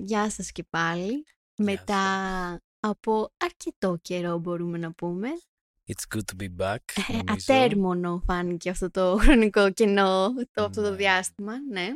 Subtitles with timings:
[0.00, 1.24] Γεια σας και πάλι.
[1.58, 2.02] Μετά
[2.80, 5.28] από αρκετό καιρό μπορούμε να πούμε.
[5.86, 6.76] It's good to be back.
[7.08, 7.24] Ε, νομίζω.
[7.32, 10.96] Ατέρμονο φάνηκε αυτό το χρονικό κενό, το, αυτό το Ναι.
[10.96, 11.88] διάστημα, ναι.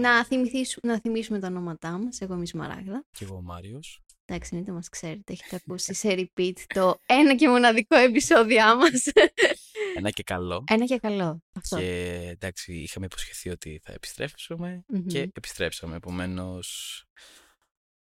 [0.00, 3.04] Να, θυμηθήσου- να θυμίσουμε τα ονόματά μας, εγώ είμαι η Σμαράγδα.
[3.10, 4.00] Και εγώ ο Μάριος.
[4.24, 9.02] Εντάξει, είτε μας ξέρετε, έχετε ακούσει σε repeat το ένα και μοναδικό επεισόδιό μας.
[9.96, 10.64] Ένα και καλό.
[10.68, 11.42] ένα και καλό.
[11.54, 11.76] Αυτό.
[11.78, 15.06] Και εντάξει, είχαμε υποσχεθεί ότι θα επιστρέψουμε Μμμ.
[15.06, 15.96] και επιστρέψαμε.
[15.96, 17.04] Επομένως,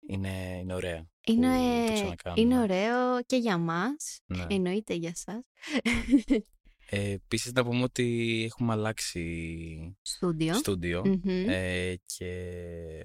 [0.07, 1.09] είναι, είναι ωραία.
[1.27, 1.47] είναι,
[1.81, 2.41] που το ξανακάνουμε.
[2.41, 4.45] είναι ωραίο και για μας, Ναι.
[4.49, 5.41] εννοείται για σας.
[6.89, 10.53] Ε, Επίσης, να πούμε ότι έχουμε αλλάξει Στούντιο.
[10.53, 11.01] στούντιο.
[11.05, 11.49] Μμμ.
[11.49, 12.29] Ε, και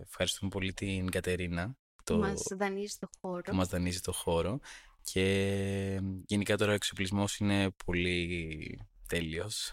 [0.00, 3.42] ευχαριστούμε πολύ την Κατερίνα Που το, μας δανείζει το χώρο.
[3.42, 4.60] που μας δανείζει το χώρο.
[5.02, 8.78] Και γενικά τώρα ο εξοπλισμός είναι πολύ
[9.08, 9.72] τέλειος.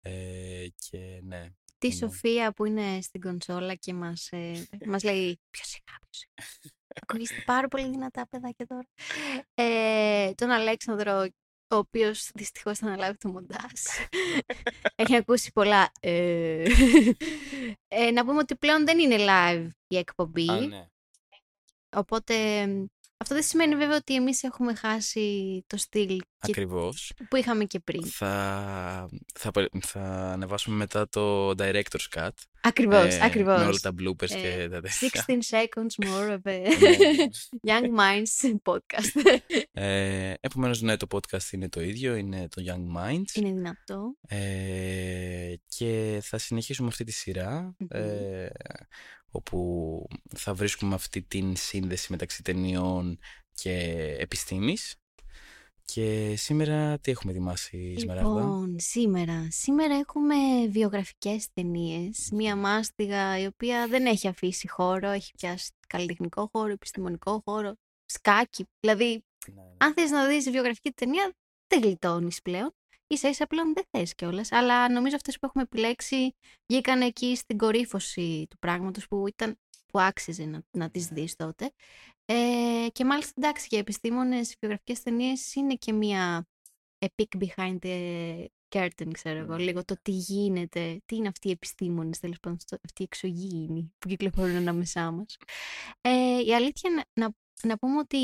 [0.00, 5.40] Ε, και ναι, Τη είναι- Σοφία που είναι στην κονσόλα και μας, ε, μας λέει
[5.50, 6.72] ποιος σιγά, ποιος σιγά.
[7.02, 8.86] Ακούγεστε πάρα πολύ δυνατά παιδάκια τώρα.
[9.54, 11.26] Ε, τον Αλέξανδρο,
[11.68, 13.80] ο οποίος δυστυχώς θα αναλάβει το μοντάζ.
[14.94, 15.92] Έχει ακούσει πολλά.
[16.00, 16.64] Ε,
[17.88, 20.50] ε, να πούμε ότι πλέον δεν είναι live η εκπομπή.
[20.50, 20.86] Α, ναι.
[21.96, 22.64] Οπότε
[23.24, 27.12] αυτό δεν σημαίνει βέβαια ότι εμείς έχουμε χάσει το στυλ και- Ακριβώς.
[27.30, 28.06] που είχαμε και πριν.
[28.06, 30.00] Θα, θα, πα- θα
[30.32, 32.28] ανεβάσουμε μετά το Director's Cut.
[32.60, 33.58] Ακριβώς, ε, ακριβώς.
[33.60, 35.24] Με όλα τα bloopers Ε, και τα τέτοια.
[35.26, 37.26] 16 seconds more of a Ναι.
[37.72, 39.32] Young Minds podcast.
[39.72, 43.34] ε, επομένως, ναι, το podcast είναι το ίδιο, είναι το Young Minds.
[43.34, 44.14] Είναι δυνατό.
[44.28, 47.88] Ε, και θα συνεχίσουμε αυτή τη σειρά Μμμ.
[49.34, 53.18] Ε, όπου θα βρίσκουμε αυτή την σύνδεση μεταξύ ταινιών
[53.54, 53.72] και
[54.18, 54.96] επιστήμης
[55.84, 60.34] και σήμερα τι έχουμε ετοιμάσει Σμεράγδα Λοιπόν, σήμερα, σήμερα έχουμε
[60.68, 62.28] βιογραφικές ταινίες.
[62.32, 67.74] Μία μάστιγα η οποία δεν έχει αφήσει χώρο, έχει πιάσει καλλιτεχνικό χώρο, επιστημονικό χώρο,
[68.04, 68.64] σκάκι.
[68.80, 69.24] Δηλαδή,
[69.54, 69.76] Ναι, ναι.
[69.76, 71.32] αν θες να δεις βιογραφική ταινία,
[71.66, 72.74] δεν γλιτώνεις πλέον.
[73.06, 74.52] Ίσα ίσα πλέον δεν θες κιόλας.
[74.52, 76.34] Αλλά νομίζω αυτές που έχουμε επιλέξει
[76.66, 81.72] βγήκαν εκεί στην κορύφωση του πράγματος που, ήταν, που άξιζε να, να τις δεις τότε.
[82.24, 86.46] Ε, και μάλιστα εντάξει για επιστήμονες οι βιογραφικές ταινίες είναι και μία
[86.98, 89.58] a peek behind the curtain, ξέρω εγώ, Mm.
[89.58, 93.92] λίγο το τι γίνεται, τι είναι αυτοί οι επιστήμονες, τέλος πάντων, στο- αυτοί οι εξωγήινοι
[93.98, 95.36] που κυκλοφορούν ανάμεσά μας.
[96.00, 97.30] Ε, η αλήθεια είναι να,
[97.66, 98.16] να πούμε ότι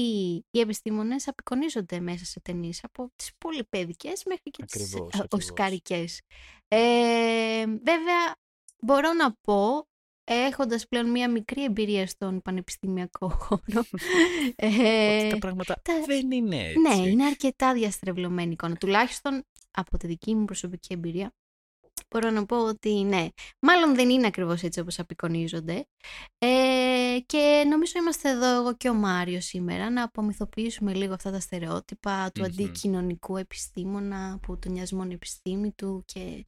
[0.50, 5.44] οι επιστήμονες απεικονίζονται μέσα σε ταινίες από τις πολυπαιδικές μέχρι και τις Ακριβώς, ε, ακριβώς.
[5.48, 6.20] οσκαρικές.
[6.68, 8.34] Ε, βέβαια,
[8.82, 9.88] μπορώ να πω,
[10.24, 13.60] έχοντας πλέον μία μικρή εμπειρία στον πανεπιστημιακό χώρο,
[14.56, 16.78] ε, Ότι τα πράγματα τα- δεν είναι έτσι.
[16.80, 18.76] ναι, είναι αρκετά διαστρεβλωμένη εικόνα.
[18.76, 21.32] Τουλάχιστον από τη δική μου προσωπική εμπειρία
[22.10, 23.28] μπορώ να πω ότι ναι,
[23.60, 25.86] μάλλον δεν είναι ακριβώς έτσι όπως απεικονίζονται.
[26.38, 31.40] Ε, και νομίζω είμαστε εδώ εγώ και ο Μάριος σήμερα να απομυθοποιήσουμε λίγο αυτά τα
[31.40, 32.46] στερεότυπα του Μμμ.
[32.46, 36.46] αντικοινωνικού επιστήμονα που τον νοιάζει μόνο η επιστήμη του και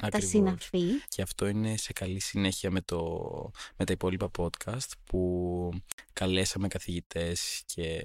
[0.00, 0.30] τα Ακριβώς.
[0.30, 0.84] συναφή.
[1.08, 3.00] Και αυτό είναι σε καλή συνέχεια με, το,
[3.76, 5.70] με τα υπόλοιπα podcast που
[6.12, 8.04] καλέσαμε καθηγητές και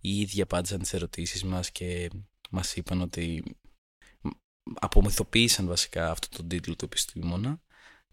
[0.00, 2.10] οι ίδιοι απάντησαν τις ερωτήσεις μας και
[2.50, 3.65] μας είπαν ότι μ,
[4.74, 7.60] απομυθοποίησαν βασικά αυτό τον τίτλο του επιστήμονα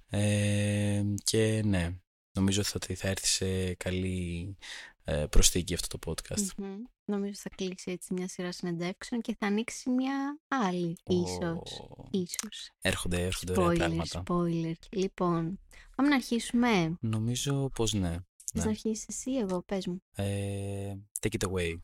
[0.09, 1.95] ε, και ναι,
[2.31, 4.57] νομίζω ότι θα έρθει σε καλή
[5.03, 6.45] ε, προσθήκη αυτό το podcast.
[6.57, 6.75] Μμμ.
[7.05, 11.79] Νομίζω θα κλείσει έτσι μια σειρά συνεντεύξεων και θα ανοίξει μια άλλη ίσως.
[11.79, 12.71] Ω, Ίσως.
[12.81, 14.23] Έρχονται, έρχονται ωραία Spoiler, πράγματα.
[14.27, 14.87] spoiler.
[14.91, 15.59] Λοιπόν,
[15.95, 16.97] πάμε να αρχίσουμε.
[16.99, 18.09] Νομίζω πως ναι.
[18.09, 18.63] Θες Ναι.
[18.63, 20.03] να αρχίσεις εσύ, εγώ, πες μου.
[20.15, 21.77] Ε, take it away.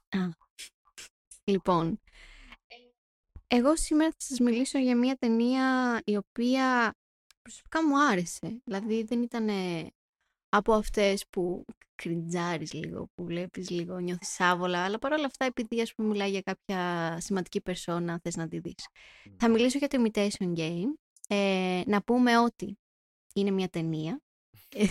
[1.44, 2.00] Λοιπόν,
[3.52, 6.94] εγώ σήμερα θα σας μιλήσω για μια ταινία η οποία
[7.42, 8.62] προσωπικά μου άρεσε.
[8.64, 9.50] Δηλαδή δεν ήταν
[10.50, 11.66] από αυτές που
[11.96, 16.42] κριντζάρεις λίγο, που βλέπεις λίγο, νιώθεις άβολα, αλλά παρόλα αυτά επειδή ας πούμε μιλάει για
[16.42, 18.88] κάποια σημαντική περσόνα θες να τη δεις.
[19.38, 20.94] Θα μιλήσω για το Imitation Game.
[21.28, 22.78] Ε, να πούμε ότι
[23.34, 24.22] είναι μια ταινία.
[24.70, 24.86] Ε,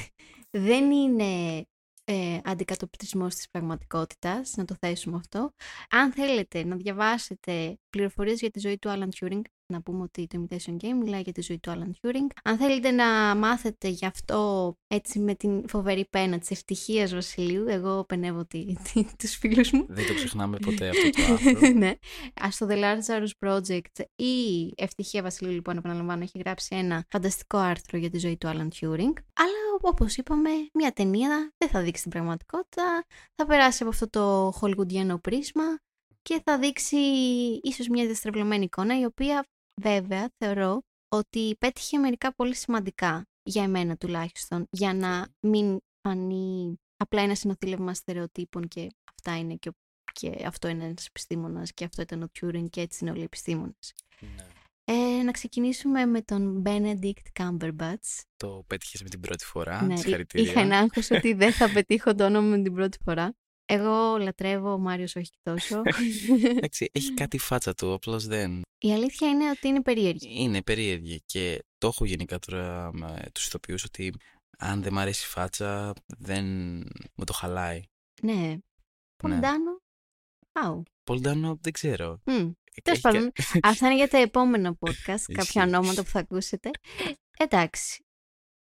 [0.51, 1.65] δεν είναι
[2.11, 5.53] ε, αντικατοπτρισμός της πραγματικότητας, να το θέσουμε αυτό.
[5.91, 9.41] Αν θέλετε να διαβάσετε πληροφορίες για τη ζωή του Alan Turing,
[9.73, 12.27] να πούμε ότι το Imitation Game μιλάει για τη ζωή του Alan Turing.
[12.45, 18.05] Αν θέλετε να μάθετε γι' αυτό έτσι με την φοβερή πένα της ευτυχίας Βασιλείου, εγώ
[18.05, 19.87] πενεύω τη, τη, τους φίλους μου.
[19.89, 21.69] Δεν το ξεχνάμε ποτέ αυτό το άρθρο.
[21.69, 21.93] ναι.
[22.45, 27.99] Α, στο The Lazarus Project η Ευτυχία Βασιλείου, λοιπόν, επαναλαμβάνω, έχει γράψει ένα φανταστικό άρθρο
[27.99, 29.13] για τη ζωή του Alan Turing.
[29.33, 33.05] Αλλά όπως είπαμε, μια ταινία δεν θα δείξει την πραγματικότητα.
[33.35, 35.79] Θα περάσει από αυτό το χολιγουντιανό πρίσμα
[36.23, 36.97] και θα δείξει
[37.63, 39.47] ίσως μια διαστρεβλωμένη εικόνα, η οποία
[39.81, 45.79] βέβαια θεωρώ ότι πέτυχε μερικά πολύ σημαντικά για εμένα τουλάχιστον, για να μην
[46.09, 49.71] φανεί απλά ένα συνοθήλευμα στερεοτύπων και αυτά είναι και,
[50.13, 53.25] και αυτό είναι ένας επιστήμονας και αυτό ήταν ο Turing και έτσι είναι όλοι οι
[53.25, 53.95] επιστήμονες.
[54.21, 54.47] Ναι.
[54.85, 58.23] Ε, να ξεκινήσουμε με τον Benedict Cumberbatch.
[58.37, 59.83] Το πέτυχες με την πρώτη φορά.
[59.83, 60.51] Ναι, Συγχαρητήρια.
[60.51, 63.35] είχα ένα άγχος ότι δεν θα πετύχω το όνομα με την πρώτη φορά.
[63.71, 65.83] Εγώ λατρεύω, ο Μάριος όχι και τόσο.
[66.57, 68.63] Εντάξει, έχει κάτι η φάτσα του, απλώς δεν.
[68.79, 70.29] Η αλήθεια είναι ότι είναι περίεργη.
[70.43, 74.15] Είναι περίεργη και το έχω γενικά τώρα με τους ηθοποιούς ότι
[74.59, 76.45] αν δεν μ' αρέσει η φάτσα δεν
[77.15, 77.83] μου το χαλάει.
[78.23, 78.57] Ναι.
[79.17, 79.79] Πολντάνο.
[80.53, 80.83] Άου.
[81.05, 82.21] Πολντάνο δεν ξέρω.
[82.25, 82.33] Μμ.
[82.35, 83.33] Έχει Τέλος κα- πάντων,
[83.71, 85.01] αυτά είναι για το επόμενο podcast.
[85.05, 85.61] κάποια Ισχύει.
[85.61, 86.71] ονόματα που θα ακούσετε.
[87.39, 88.05] Εντάξει.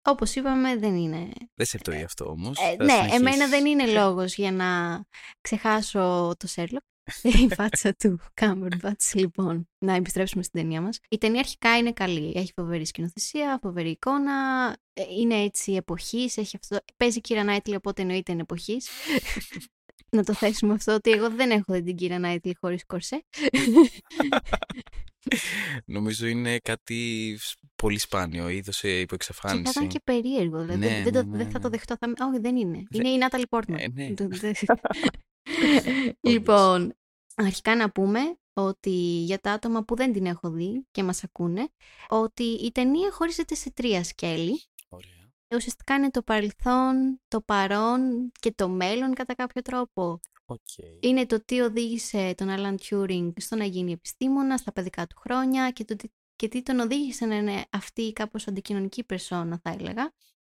[0.07, 1.29] Όπως είπαμε, δεν είναι.
[1.55, 2.59] Δεν σε πτωεί αυτό όμως.
[2.59, 3.19] Ε, Θα ναι, συνεχίσεις.
[3.21, 5.01] εμένα δεν είναι λόγος για να
[5.41, 6.83] ξεχάσω το Σέρλοκ.
[7.23, 9.69] η φάτσα του Cumberbatch, λοιπόν.
[9.79, 10.99] Να επιστρέψουμε στην ταινία μας.
[11.09, 12.33] Η ταινία αρχικά είναι καλή.
[12.37, 14.69] Έχει φοβερή σκηνοθεσία, φοβερή εικόνα.
[14.93, 16.37] ε, Είναι έτσι εποχής.
[16.37, 16.77] Έχει αυτό...
[16.97, 18.89] Παίζει η Κύρα Νάιτλι, οπότε εννοείται είναι εποχής.
[20.17, 23.25] να το θέσουμε αυτό ότι εγώ δεν έχω δει την Κύρα Νάιτλι χωρίς κορσέ.
[25.85, 29.63] Νομίζω είναι κάτι σ- πολύ σπάνιο, είδος ε, Και υποεξαφάνιση.
[29.65, 30.59] θα ήταν και περίεργο.
[30.61, 31.77] Δηλαδή, Ναι, δεν, το- ναι, δεν ναι, θα το ναι.
[31.77, 31.97] δεχτώ.
[32.01, 32.27] Θα...
[32.31, 32.83] Όχι, δεν είναι.
[32.91, 33.79] Δε- Είναι η Νάταλι Πόρτμαν.
[33.79, 34.15] Ε, ναι.
[34.15, 34.53] Το- δε-
[36.31, 36.95] λοιπόν,
[37.35, 38.21] αρχικά να πούμε
[38.53, 38.91] ότι
[39.25, 41.69] για τα άτομα που δεν την έχω δει και μας ακούνε,
[42.09, 44.63] ότι η ταινία χωρίζεται σε τρία σκέλη.
[44.89, 45.13] Ωραία.
[45.55, 50.21] Ουσιαστικά είναι το παρελθόν, το παρόν και το μέλλον κατά κάποιο τρόπο.
[50.47, 50.61] Οκ.
[51.01, 55.71] Είναι το τι οδήγησε τον Άλαν Τιούρινγκ στο να γίνει επιστήμονα στα παιδικά του χρόνια
[55.71, 59.71] και, το τι, και τι τον οδήγησε να είναι αυτή η κάπως αντικοινωνική περσόνα θα
[59.71, 60.13] έλεγα.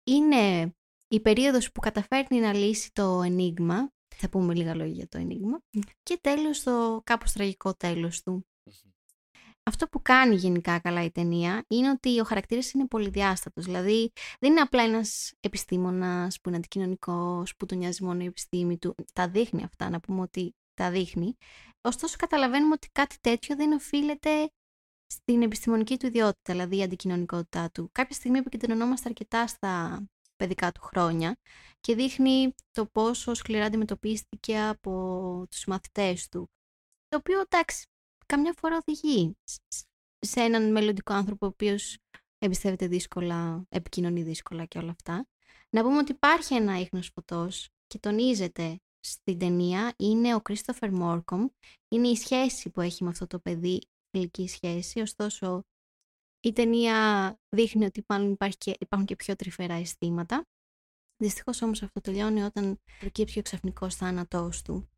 [0.05, 0.75] Είναι
[1.09, 5.63] η περίοδος που καταφέρνει να λύσει το ενίγμα, θα πούμε λίγα λόγια για το ενίγμα,
[6.03, 8.47] και τέλος το κάπως τραγικό τέλος του.
[9.69, 13.65] Αυτό που κάνει γενικά καλά η ταινία είναι ότι ο χαρακτήρας είναι πολυδιάστατος.
[13.65, 18.79] Δηλαδή δεν είναι απλά ένας επιστήμονας που είναι αντικοινωνικός, που τον νοιάζει μόνο η επιστήμη
[18.79, 18.95] του.
[19.13, 21.37] Τα δείχνει αυτά, να πούμε ότι τα δείχνει.
[21.81, 24.51] Ωστόσο καταλαβαίνουμε ότι κάτι τέτοιο δεν οφείλεται
[25.07, 27.89] στην επιστημονική του ιδιότητα, δηλαδή η αντικοινωνικότητά του.
[27.93, 30.05] Κάποια στιγμή επικεντρωνόμαστε αρκετά στα
[30.37, 31.37] παιδικά του χρόνια
[31.81, 36.51] και δείχνει το πόσο σκληρά αντιμετωπίστηκε από τους μαθητές του.
[37.09, 37.87] Το οποίο, εντάξει,
[38.27, 39.37] καμιά φορά οδηγεί
[40.19, 41.99] σε έναν μελλοντικό άνθρωπο ο οποίος
[42.39, 45.27] εμπιστεύεται δύσκολα, επικοινωνεί δύσκολα και όλα αυτά.
[45.71, 51.47] Να πούμε ότι υπάρχει ένα ίχνος φωτός και τονίζεται στην ταινία είναι ο Κρίστοφερ Μόρκομ.
[51.89, 53.81] Είναι η σχέση που έχει με αυτό το παιδί,
[54.11, 55.01] φιλική σχέση.
[55.01, 55.63] Ωστόσο,
[56.41, 60.47] η ταινία δείχνει ότι μάλλον υπάρχει και, υπάρχουν και πιο τρυφερά αισθήματα.
[61.17, 64.89] Δυστυχώς όμως αυτό τελειώνει όταν προκύψει ο ξαφνικός θάνατός του.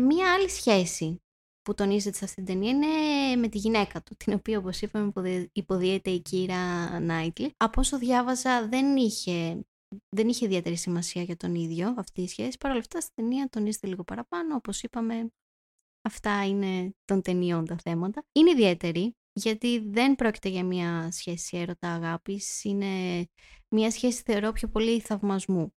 [0.00, 1.22] Μία άλλη σχέση
[1.62, 5.06] που τονίζεται σε αυτήν την ταινία είναι με τη γυναίκα του, την οποία όπως είπαμε
[5.06, 7.54] υποδι- υποδίεται η Κύρα Νάιτλι.
[7.56, 9.64] Από όσο διάβαζα δεν είχε,
[10.16, 12.56] δεν είχε ιδιαίτερη σημασία για τον ίδιο αυτή η σχέση.
[12.58, 15.32] Παρ' όλα αυτά στην ταινία τονίζεται λίγο παραπάνω, όπως είπαμε
[16.02, 18.24] αυτά είναι των ταινιών τα θέματα.
[18.32, 23.24] Είναι ιδιαίτερη γιατί δεν πρόκειται για μια σχέση έρωτα αγάπης, είναι
[23.68, 25.72] μια σχέση θεωρώ πιο πολύ θαυμασμού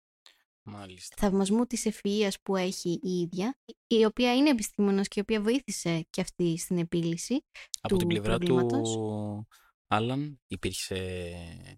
[0.65, 1.15] Μάλιστα.
[1.19, 3.57] θαυμασμού της ευφυΐας που έχει η ίδια,
[3.88, 7.44] η οποία είναι επιστήμονας και η οποία βοήθησε και αυτή στην επίλυση.
[7.81, 8.92] Από του την πλευρά προβλήματος.
[8.94, 9.48] του
[9.88, 10.95] Άλαν υπήρξε...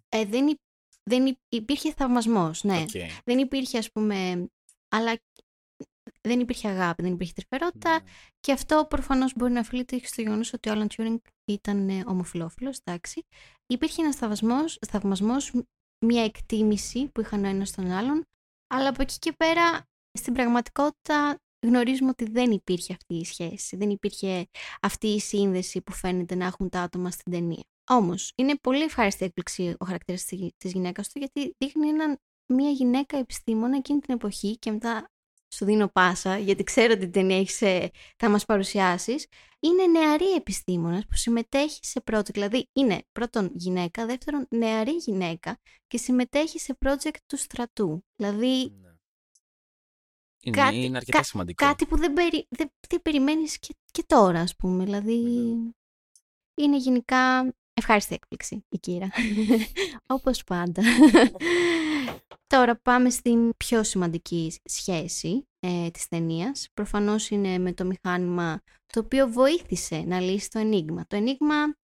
[0.10, 0.60] Ε, δεν, υ-
[1.04, 2.78] δεν υ- υπήρχε θαυμασμός, ναι.
[2.82, 2.90] Οκ.
[3.24, 4.48] Δεν υπήρχε ας πούμε,
[4.90, 5.20] αλλά
[6.22, 8.10] δεν υπήρχε αγάπη, δεν υπήρχε τρυφερότητα Ναι.
[8.40, 12.04] και αυτό προφανώς μπορεί να οφείλεται και στο γεγονός ότι ο Άλαν Τιούρινγκ ήταν ε,
[12.08, 13.26] ομοφυλόφιλος, εντάξει.
[13.68, 15.52] Υπήρχε ένας θαυμασμός, θαυμασμός,
[16.06, 18.26] μια εκτίμηση που είχαν ο ένας τον άλλον,
[18.68, 23.90] αλλά από εκεί και πέρα στην πραγματικότητα γνωρίζουμε ότι δεν υπήρχε αυτή η σχέση, δεν
[23.90, 24.48] υπήρχε
[24.82, 27.64] αυτή η σύνδεση που φαίνεται να έχουν τα άτομα στην ταινία.
[27.90, 32.18] Όμως, είναι πολύ ευχάριστη έκπληξη ο χαρακτήρας της- της γυναίκας του, γιατί δείχνει έναν,
[32.54, 35.10] μια γυναίκα επιστήμονα εκείνη την εποχή και μετά
[35.56, 39.28] σου δίνω πάσα, γιατί ξέρω ότι την ταινία έχεις, ε, θα μας παρουσιάσεις,
[39.60, 45.98] είναι νεαρή επιστήμονας που συμμετέχει σε project, δηλαδή είναι πρώτον γυναίκα, δεύτερον νεαρή γυναίκα και
[45.98, 48.06] συμμετέχει σε project του στρατού.
[48.16, 48.90] Δηλαδή Ναι.
[50.42, 51.66] Είναι, κάτι- είναι αρκετά κα- σημαντικό.
[51.66, 54.84] κάτι που δεν, περι, δεν, δεν περιμένεις και, και τώρα, ας πούμε.
[54.84, 55.70] Δηλαδή, Ναι.
[56.56, 59.10] είναι γενικά ευχάριστη έκπληξη η Κύρα.
[60.16, 60.82] Όπως πάντα.
[62.48, 66.70] τώρα πάμε στην πιο σημαντική σχέση ε, της ταινίας.
[66.74, 71.06] Προφανώς είναι με το μηχάνημα το οποίο βοήθησε να λύσει το ενίγμα.
[71.08, 71.76] Το ενίγμα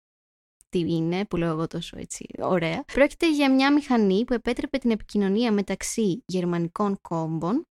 [0.69, 2.85] τι είναι, που λέω εγώ τόσο έτσι ωραία.
[2.93, 7.67] Πρόκειται για μια μηχανή που επέτρεπε την επικοινωνία μεταξύ γερμανικών κόμπων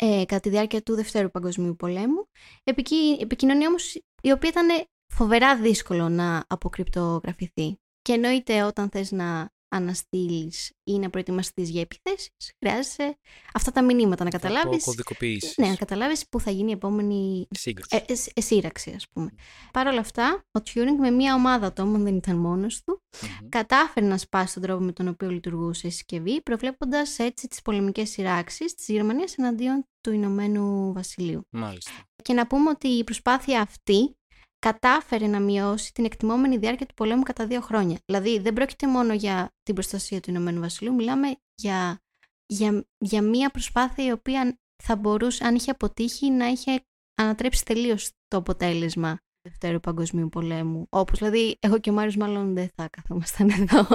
[0.00, 2.28] ε, κατά τη διάρκεια του Δευτέρου Παγκοσμίου Πολέμου.
[2.64, 3.18] Επικοι...
[3.20, 7.78] Επικοινωνία όμως η οποία ήταν φοβερά δύσκολο να αποκρυπτογραφηθεί.
[8.02, 13.18] Και εννοείται όταν θες να αναστείλεις ή να προετοιμαστείς για επιθέσεις, χρειάζεσαι
[13.54, 14.84] αυτά τα μηνύματα να καταλάβεις.
[14.84, 15.56] Κωδικοποίησης.
[15.56, 17.96] Ναι, να καταλάβεις πού θα γίνει η επόμενη Σύγκρουση.
[17.96, 19.30] ε, ε, ε, σύραξη, ας πούμε.
[19.72, 23.02] Παρ' όλα αυτά, ο Τιούρινγκ με μία ομάδα ατόμων δεν ήταν μόνος του.
[23.22, 23.48] Μμμ.
[23.48, 28.10] Κατάφερε να σπάσει τον τρόπο με τον οποίο λειτουργούσε η συσκευή, προβλέποντας έτσι τις πολεμικές
[28.10, 31.46] σειράξεις της Γερμανίας εναντίον του Ηνωμένου Βασιλείου.
[31.50, 31.92] Μάλιστα.
[32.22, 34.16] Και να πούμε ότι η προσπάθεια αυτή
[34.64, 37.98] κατάφερε να μειώσει την εκτιμόμενη διάρκεια του πολέμου κατά δύο χρόνια.
[38.04, 42.00] Δηλαδή δεν πρόκειται μόνο για την προστασία του Ηνωμένου Βασιλείου, μιλάμε για,
[42.46, 48.10] για, για μια προσπάθεια η οποία θα μπορούσε, αν είχε αποτύχει, να είχε ανατρέψει τελείως
[48.28, 50.86] το αποτέλεσμα του Δευτέρου Παγκοσμίου Πολέμου.
[50.90, 53.86] Όπως δηλαδή, εγώ και ο Μάριος μάλλον δεν θα καθόμασταν εδώ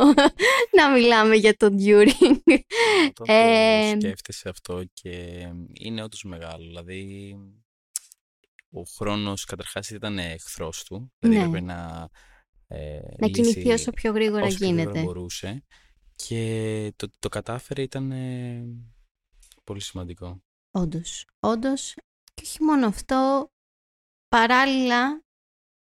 [0.71, 2.39] να μιλάμε για τον During.
[3.19, 5.11] Όταν Ε, το σκέφτεσαι αυτό και
[5.73, 6.65] είναι όντως μεγάλο.
[6.67, 7.35] Δηλαδή,
[8.71, 11.11] ο χρόνος καταρχάς ήταν εχθρός του.
[11.19, 11.45] Δηλαδή Ναι.
[11.45, 12.09] έπρεπε να
[12.67, 15.03] ε, να κινηθεί λύσει όσο πιο γρήγορα όσο πιο γρήγορα γίνεται.
[15.05, 15.63] μπορούσε.
[16.15, 18.63] Και το, το κατάφερε ήταν ε,
[19.63, 20.43] πολύ σημαντικό.
[20.71, 21.95] Όντως, όντως.
[22.33, 23.49] Και όχι μόνο αυτό,
[24.27, 25.23] παράλληλα,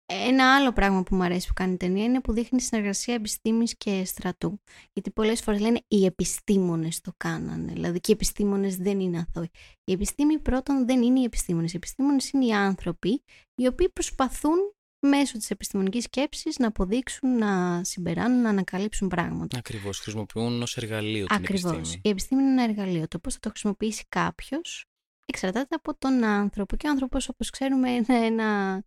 [0.05, 3.77] ένα άλλο πράγμα που μου αρέσει που κάνει η ταινία είναι που δείχνει συνεργασία επιστήμης
[3.77, 4.61] και στρατού.
[4.93, 9.49] Γιατί πολλές φορές λένε οι επιστήμονες το κάνανε, δηλαδή και οι επιστήμονες δεν είναι αθώοι.
[9.83, 11.73] Η επιστήμη πρώτον δεν είναι οι επιστήμονες.
[11.73, 13.23] Οι επιστήμονες είναι οι άνθρωποι
[13.55, 14.57] οι οποίοι προσπαθούν
[14.99, 19.57] μέσω της επιστημονικής σκέψης να αποδείξουν, να συμπεράνουν, να ανακαλύψουν πράγματα.
[19.57, 21.71] Ακριβώς, χρησιμοποιούν ως εργαλείο την Ακριβώς.
[21.71, 22.01] επιστήμη.
[22.03, 23.07] Η επιστήμη είναι ένα εργαλείο.
[23.07, 24.85] Το πώς θα το χρησιμοποιήσει κάποιος
[25.25, 26.75] εξαρτάται από τον άνθρωπο.
[26.75, 28.81] Και ο άνθρωπος, όπως ξέρουμε, είναι ένα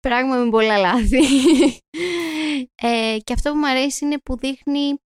[0.00, 1.24] πράγμα με πολλά λάθη.
[2.74, 4.98] ε, και αυτό που μου αρέσει είναι που δείχνει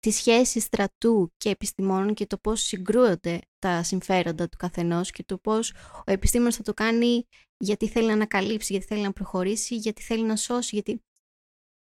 [0.00, 5.38] τη σχέση στρατού και επιστημόνων και το πώς συγκρούονται τα συμφέροντα του καθενός και το
[5.38, 5.70] πώς
[6.06, 7.26] ο επιστήμονας θα το κάνει
[7.56, 11.02] γιατί θέλει να ανακαλύψει, γιατί θέλει να προχωρήσει, γιατί θέλει να σώσει, γιατί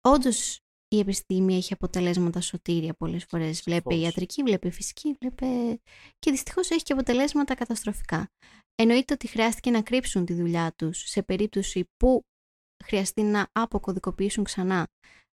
[0.00, 3.62] όντως η επιστήμη έχει αποτελέσματα σωτήρια πολλές φορές.
[3.62, 4.04] Βλέπε Σαφώς.
[4.04, 5.46] ιατρική, βλέπε φυσική, βλέπε...
[6.18, 8.30] και δυστυχώς έχει και αποτελέσματα καταστροφικά.
[8.74, 12.22] Εννοείται ότι χρειάστηκε να κρύψουν τη δουλειά τους σε περίπτωση που
[12.84, 14.86] χρειαστεί να αποκωδικοποιήσουν ξανά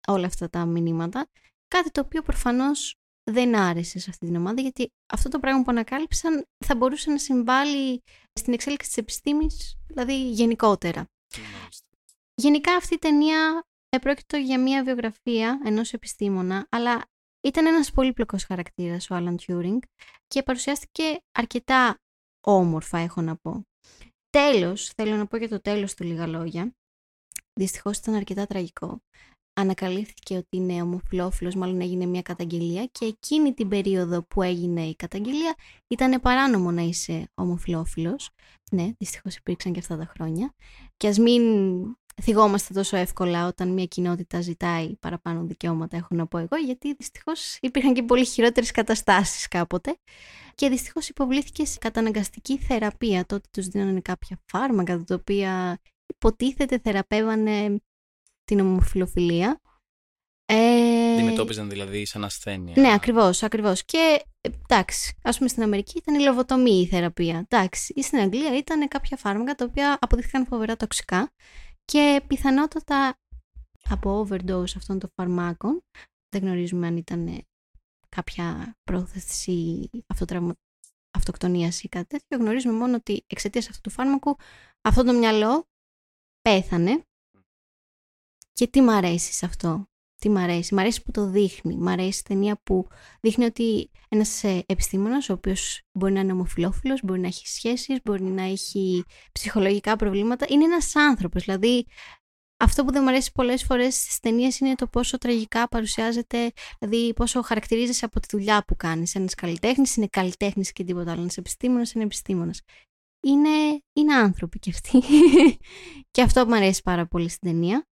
[0.08, 1.26] όλα αυτά τα μηνύματα.
[1.68, 2.94] Κάτι το οποίο προφανώς
[3.30, 7.18] δεν άρεσε σε αυτή την ομάδα γιατί αυτό το πράγμα που ανακάλυψαν θα μπορούσε να
[7.18, 8.02] συμβάλλει
[8.32, 11.04] στην εξέλιξη της επιστήμης, δηλαδή γενικότερα.
[11.36, 11.86] Μάλιστα.
[12.34, 17.04] Γενικά αυτή η ταινία επρόκειτο για μια βιογραφία ενός επιστήμονα, αλλά
[17.40, 19.80] ήταν ένας πολύπλοκος χαρακτήρας ο Άλαν Τιούρινγκ
[20.26, 21.98] και παρουσιάστηκε αρκετά
[22.46, 23.62] όμορφα, έχω να πω.
[24.30, 26.74] Τέλος, θέλω να πω για το τέλος του λίγα λόγια.
[27.60, 29.00] Δυστυχώς ήταν αρκετά τραγικό.
[29.52, 34.96] Ανακαλύφθηκε ότι είναι ομοφιλόφιλος, μάλλον έγινε μια καταγγελία και εκείνη την περίοδο που έγινε η
[34.96, 35.54] καταγγελία
[35.88, 38.30] ήταν παράνομο να είσαι ομοφιλόφιλος.
[38.72, 40.54] Ναι, δυστυχώς υπήρξαν και αυτά τα χρόνια.
[40.96, 41.42] Και ας μην
[42.22, 47.58] θυγόμαστε τόσο εύκολα όταν μια κοινότητα ζητάει παραπάνω δικαιώματα, έχω να πω εγώ, γιατί δυστυχώς
[47.60, 49.96] υπήρχαν και πολύ χειρότερες καταστάσεις κάποτε.
[50.54, 53.26] Και δυστυχώς υποβλήθηκε σε καταναγκαστική θεραπεία.
[53.26, 57.80] Τότε τους δίνανε κάποια φάρμακα, τα οποία υποτίθεται θεραπεύανε
[58.44, 59.60] την ομοφιλοφιλία.
[60.46, 62.74] Ε, Αντιμετώπιζαν δηλαδή σαν ασθένεια.
[62.76, 63.84] ναι, ακριβώς, ακριβώς.
[63.84, 67.46] Και ε, εντάξει, ας πούμε στην Αμερική ήταν η λοβοτομή η θεραπεία.
[67.48, 71.32] Εντάξει, ή στην Αγγλία ήταν κάποια φάρμακα τα οποία αποδείχθηκαν φοβερά τοξικά
[71.90, 73.18] και πιθανότατα
[73.88, 75.82] από overdose αυτών των φαρμάκων,
[76.28, 77.46] δεν γνωρίζουμε αν ήταν
[78.08, 80.54] κάποια πρόθεση αυτοτραυμα...
[81.10, 84.36] αυτοκτονίας ή κάτι τέτοιο, γνωρίζουμε μόνο ότι εξαιτίας αυτού του φάρμακου
[84.80, 85.68] αυτό το μυαλό
[86.40, 87.04] πέθανε
[88.52, 89.89] και τι μ' αρέσει σε αυτό;
[90.20, 91.76] Τι μ' αρέσει; Μ' αρέσει που το δείχνει.
[91.76, 92.86] Μ' αρέσει η ταινία που
[93.20, 97.98] δείχνει ότι ένας ε, επιστήμονας, ο οποίος μπορεί να είναι ομοφιλόφιλος, μπορεί να έχει σχέσεις,
[98.04, 101.44] μπορεί να έχει ψυχολογικά προβλήματα, είναι ένας άνθρωπος.
[101.44, 101.86] Δηλαδή,
[102.62, 107.12] αυτό που δεν μου αρέσει πολλές φορές στις ταινίες είναι το πόσο τραγικά παρουσιάζεται, δηλαδή
[107.14, 109.14] πόσο χαρακτηρίζεσαι από τη δουλειά που κάνεις.
[109.14, 111.20] Ένας καλλιτέχνης είναι καλλιτέχνης και τίποτα άλλο.
[111.20, 112.60] Ένας επιστήμονας είναι επιστήμονας.
[113.22, 115.02] Είναι, είναι άνθρωποι κι αυτοί.
[116.10, 117.86] και αυτό που μου αρέσει πάρα πολύ στην ταινία.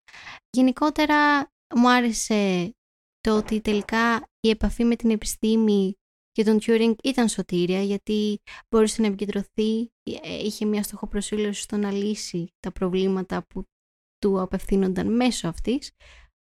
[0.49, 2.71] Γενικότερα μου άρεσε
[3.21, 5.95] το ότι τελικά η επαφή με την επιστήμη
[6.31, 11.77] και τον Turing ήταν σωτήρια γιατί μπορούσε να επικεντρωθεί, ε, είχε μια στόχο προσήλωση στο
[11.77, 13.63] να λύσει τα προβλήματα που
[14.17, 15.91] του απευθύνονταν μέσω αυτής.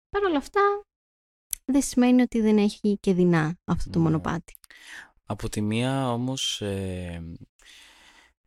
[0.10, 0.62] Παρ' όλα αυτά
[1.66, 4.04] δεν σημαίνει ότι δεν έχει και δεινά αυτό το Ναι.
[4.06, 4.54] μονοπάτι.
[5.26, 7.36] Από τη μία όμως ε,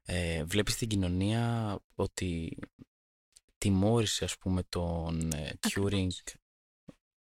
[0.03, 2.59] ε, βλέπεις την κοινωνία ότι
[3.59, 6.09] τιμώρησε ας πούμε τον ε, Turing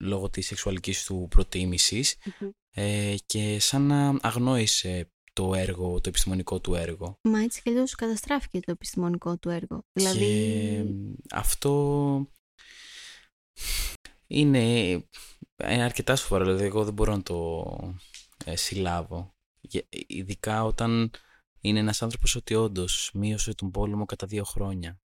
[0.04, 2.16] λόγω της σεξουαλικής του προτίμησης
[2.70, 7.20] ε, και σαν να αγνόησε το έργο, το επιστημονικό του έργο.
[7.22, 9.84] Μα έτσι κι αλλιώς καταστράφηκε το επιστημονικό του έργο.
[9.94, 10.86] Δηλαδή, Και
[11.32, 12.28] αυτό
[14.28, 14.92] είναι
[15.72, 17.66] είναι αρκετά σοβαρό, δηλαδή εγώ δεν μπορώ να το
[18.46, 19.36] ε, συλλάβω.
[20.08, 21.12] Ειδικά όταν
[21.62, 25.00] είναι ένας άνθρωπος ότι όντως μείωσε τον πόλεμο κατά δύο χρόνια.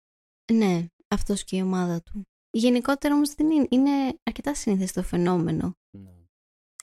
[0.52, 2.28] Ναι, αυτός και η ομάδα του.
[2.56, 5.76] Γενικότερα όμως δεν είναι, είναι αρκετά σύνθεση το φαινόμενο.
[5.90, 6.10] Ναι.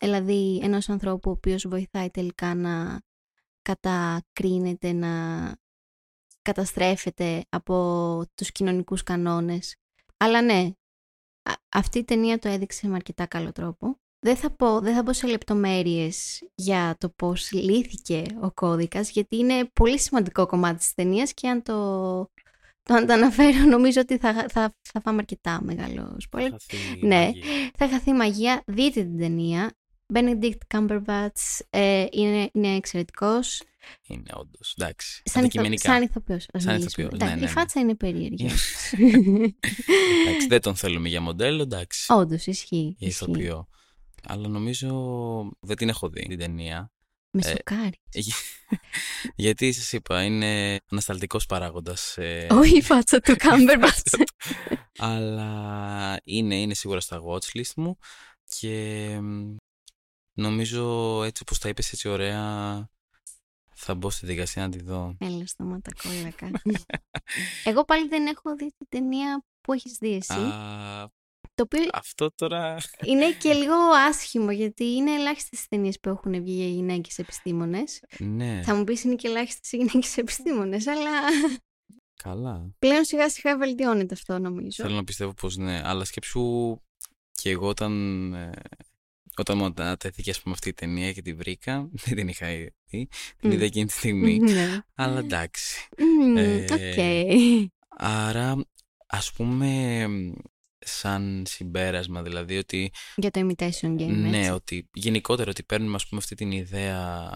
[0.01, 3.01] Δηλαδή ενός ανθρώπου ο οποίος βοηθάει τελικά να
[3.61, 5.11] κατακρίνεται, να
[6.41, 9.75] καταστρέφεται από τους κοινωνικούς κανόνες.
[10.17, 10.71] Αλλά ναι,
[11.69, 13.99] αυτή η ταινία το έδειξε με αρκετά καλό τρόπο.
[14.19, 19.35] Δεν θα πω, δεν θα πω σε λεπτομέρειες για το πώς λύθηκε ο κώδικας, γιατί
[19.35, 21.73] είναι πολύ σημαντικό κομμάτι της ταινίας και αν το,
[22.83, 26.57] το, αν το αναφέρω νομίζω ότι θα, θα, θα πάμε αρκετά μεγάλο spoiler.
[27.01, 27.31] ναι,
[27.77, 28.63] θα χαθεί μαγεία.
[28.65, 29.71] Δείτε την ταινία.
[30.13, 33.61] Benedict Cumberbatch ε, είναι, είναι εξαιρετικός.
[34.07, 34.75] Είναι όντως.
[34.77, 35.21] Εντάξει.
[35.25, 35.63] Σαν, ηθο...
[35.73, 36.47] σαν ηθοποιός.
[36.53, 37.11] Σαν ηθοποιός.
[37.11, 37.45] Ναι, ναι, ναι.
[37.45, 38.45] Η φάτσα είναι περίεργη.
[40.25, 42.13] εντάξει, δεν τον θέλουμε για μοντέλο, εντάξει.
[42.13, 42.95] Όντως, ισχύει.
[42.97, 43.67] Για ηθοποιό.
[44.27, 44.89] Αλλά νομίζω
[45.59, 46.91] δεν την έχω δει την ταινία.
[47.35, 47.99] Με ε, σοκάρει.
[49.35, 52.17] γιατί σας είπα, είναι ανασταλτικός παράγοντας.
[52.17, 52.47] Ε...
[52.51, 54.07] Όχι η φάτσα του Κάμπερμπατ.
[54.97, 57.97] Αλλά είναι, είναι σίγουρα στα watchlist μου
[58.59, 59.19] και
[60.33, 60.83] νομίζω
[61.23, 62.87] έτσι όπως τα είπες έτσι ωραία
[63.73, 65.15] θα μπω στη δικασία να τη δω.
[65.19, 66.51] Έλα στο ματακόλακα.
[67.69, 70.39] Εγώ πάλι δεν έχω δει την ταινία που έχεις δει εσύ.
[70.39, 71.11] Α,
[71.55, 72.77] το οποίο αυτό τώρα...
[73.03, 73.75] Είναι και λίγο
[74.09, 77.99] άσχημο γιατί είναι ελάχιστες ταινίες που έχουν βγει για γυναίκες επιστήμονες.
[78.19, 78.61] Ναι.
[78.63, 81.11] Θα μου πεις είναι και ελάχιστες γυναίκες επιστήμονες, αλλά.
[82.23, 82.71] Καλά.
[82.79, 84.83] Πλέον σιγά σιγά βελτιώνεται αυτό νομίζω.
[84.83, 86.77] Θέλω να πιστεύω πως ναι, αλλά σκέψου
[87.31, 88.51] και εγώ όταν ε,
[89.37, 92.47] όταν μου ανατέθηκε ας πούμε αυτή η ταινία και τη βρήκα, δεν την είχα
[92.85, 93.07] δει,
[93.39, 94.79] την είδα εκείνη τη στιγμή, ναι.
[94.95, 95.87] αλλά εντάξει.
[96.35, 97.65] Ε,
[97.97, 98.65] άρα
[99.07, 100.05] ας πούμε
[100.85, 102.91] σαν συμπέρασμα δηλαδή ότι...
[103.15, 107.31] Για το imitation game, Ναι, ότι γενικότερα ότι παίρνουμε ας πούμε αυτή την ιδέα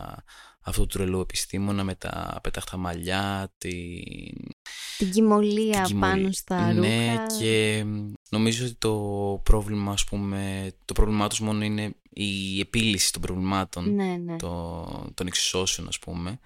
[0.68, 4.54] αυτού του τρελού επιστήμονα με τα πέταχτα μαλλιά, την...
[4.98, 6.80] Την κοιμωλία πάνω στα ρούχα.
[6.80, 7.86] Ναι, και
[8.30, 13.96] νομίζω ότι το πρόβλημα, ας πούμε, το πρόβλημά τους μόνο είναι η επίλυση των προβλημάτων,
[13.96, 14.36] ναι, ναι.
[14.36, 16.40] Το, των εξισώσεων, ας πούμε.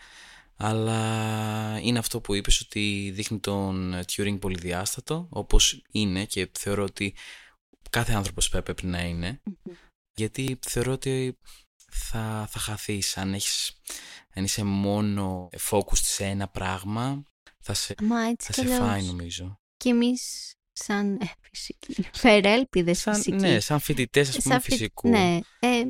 [0.63, 7.15] Αλλά είναι αυτό που είπες ότι δείχνει τον Turing πολυδιάστατο, όπως είναι και θεωρώ ότι
[7.89, 9.41] κάθε άνθρωπος πρέπει να ειναι
[10.17, 11.38] Γιατί θεωρώ ότι
[11.91, 13.78] θα, θα χαθείς αν, έχεις,
[14.34, 17.26] αν είσαι μόνο focus σε ένα πράγμα
[17.60, 17.95] θα σε,
[18.39, 19.60] θα σε φάει νομίζω.
[19.78, 23.36] Και εμείς σαν ε, φυσικοί, φερέλπιδες σαν, φυσικοί.
[23.36, 25.10] Ναι, σαν φοιτητές ας πούμε φυσικού.
[25.10, 25.84] Ναι, ε,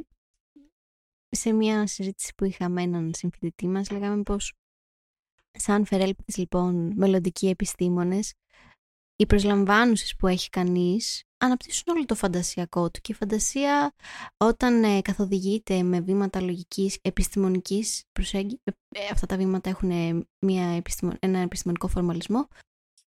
[1.29, 4.53] σε μια συζήτηση που είχαμε έναν συμφοιτητή μας λέγαμε πως
[5.51, 8.33] σαν φερέλπιδες λοιπόν μελλοντικοί επιστήμονες
[9.15, 13.93] οι προσλαμβάνουσες που έχει κανείς αναπτύσσουν όλο το φαντασιακό του και η φαντασία
[14.37, 19.89] όταν ε, καθοδηγείται με βήματα λογικής, επιστημονικής προσέγγισης, ε, ε, αυτά τα βήματα έχουν
[20.39, 20.81] μια
[21.19, 22.47] ένα επιστημονικό φορμαλισμό,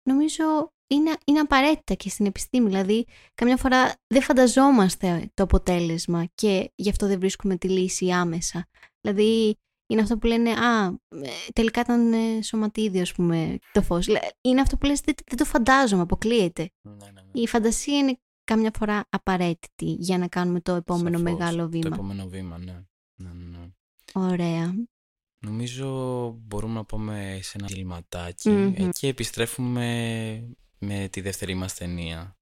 [0.03, 2.69] νομίζω είναι, είναι απαραίτητα και στην επιστήμη.
[2.69, 8.69] Δηλαδή, καμιά φορά δεν φανταζόμαστε το αποτέλεσμα και γι' αυτό δεν βρίσκουμε τη λύση άμεσα.
[9.01, 9.59] Δηλαδή,
[9.91, 10.99] είναι αυτό που λένε «Α,
[11.53, 14.07] τελικά ήταν σωματίδιο, ας πούμε, το φως».
[14.41, 16.71] Είναι αυτό που λες «Δεν, δεν το φαντάζομαι, αποκλείεται».
[16.81, 17.41] Ναι, ναι, ναι.
[17.41, 21.89] Η φαντασία είναι κάμια φορά απαραίτητη για να κάνουμε το επόμενο μεγάλο βήμα.
[21.89, 22.85] Το επόμενο βήμα, ναι.
[23.15, 23.69] ναι, ναι.
[24.15, 24.75] Ωραία.
[25.39, 32.39] Νομίζω μπορούμε να πάμε σε ένα γελματάκι και επιστρέφουμε με τη δεύτερη μας ταινία.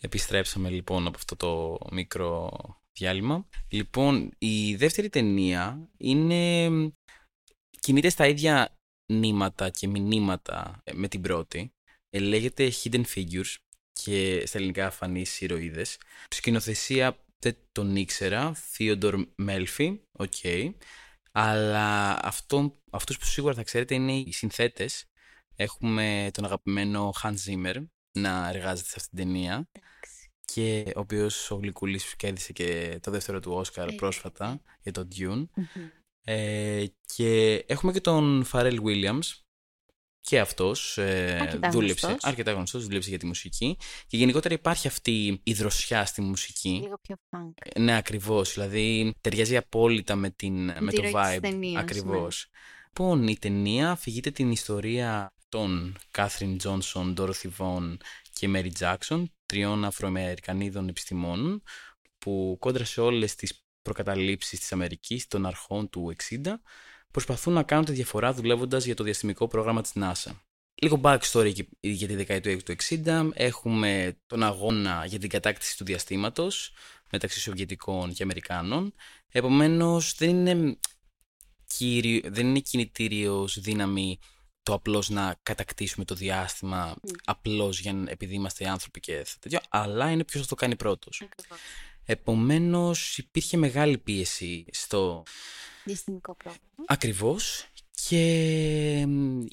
[0.00, 2.50] Επιστρέψαμε λοιπόν από αυτό το μικρό
[2.96, 3.48] διάλειμμα.
[3.70, 6.70] Λοιπόν, η δεύτερη ταινία είναι...
[7.80, 8.76] κινείται στα ίδια
[9.12, 11.70] νήματα και μηνύματα με την πρώτη.
[12.10, 13.54] Ε, λέγεται Hidden Figures
[13.92, 15.98] και στα ελληνικά αφανείς ηρωίδες.
[16.28, 20.32] Σκηνοθεσία δεν τον ήξερα, Theodore Melfi, OK.
[20.42, 20.74] Okay.
[21.32, 25.04] Αλλά αυτό, αυτούς που σίγουρα θα ξέρετε είναι οι συνθέτες.
[25.56, 27.84] Έχουμε τον αγαπημένο Hans Zimmer
[28.18, 29.68] να εργάζεται σε αυτήν την ταινία
[30.52, 34.60] και ο οποίος ο Γλυκούλης κέρδισε και το δεύτερο του Όσκαρ ε, πρόσφατα ε.
[34.82, 35.46] για το Dune.
[36.24, 39.46] Ε, και έχουμε και τον Φαρέλ Williams
[40.20, 42.30] και αυτός ε, δούλεψε, γνωστός.
[42.30, 46.78] αρκετά γνωστός, δούλεψε για τη μουσική και γενικότερα υπάρχει αυτή η δροσιά στη μουσική.
[46.82, 47.52] Λίγο πιο funk.
[47.74, 51.38] Ε, ναι, ακριβώς, δηλαδή ταιριάζει απόλυτα με, την, με το vibe.
[51.40, 52.48] Ταινίας, ακριβώς.
[52.50, 52.58] Ναι.
[52.86, 57.98] Λοιπόν, η ταινία αφηγείται την ιστορία των Κάθριν Τζόνσον, Ντόροθι Βον
[58.32, 61.62] και Μέρι Τζάξον, τριών Αφροαμερικανίδων επιστημόνων,
[62.18, 66.60] που κόντρα σε όλες τις προκαταλήψεις της Αμερικής των αρχών του 60,
[67.10, 70.30] προσπαθούν να κάνουν τη διαφορά δουλεύοντας για το διαστημικό πρόγραμμα της NASA.
[70.82, 73.30] Λίγο backstory για τη δεκαετία του 60.
[73.34, 76.72] Έχουμε τον αγώνα για την κατάκτηση του διαστήματος
[77.10, 78.94] μεταξύ Σοβιετικών και Αμερικάνων.
[79.28, 80.78] Επομένως δεν είναι,
[81.66, 84.18] κύριο, δεν είναι κινητήριος δύναμη
[84.66, 87.10] το απλώς να κατακτήσουμε το διάστημα mm.
[87.24, 91.22] απλώς για, επειδή είμαστε άνθρωποι και τέτοιο, αλλά είναι ποιος θα το κάνει πρώτος.
[91.24, 91.58] Ακριβώς.
[92.04, 95.22] Επομένως υπήρχε μεγάλη πίεση στο...
[95.84, 96.66] Διαστημικό πρόγραμμα.
[96.86, 97.66] Ακριβώς
[98.08, 98.20] και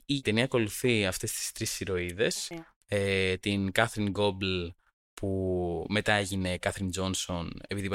[0.05, 2.51] η ταινία ακολουθεί αυτές τις τρεις ηρωίδες.
[2.87, 4.65] Ε, την Κάθριν Γκόμπλ
[5.13, 7.89] που μετά έγινε Κάθριν Τζόνσον επειδή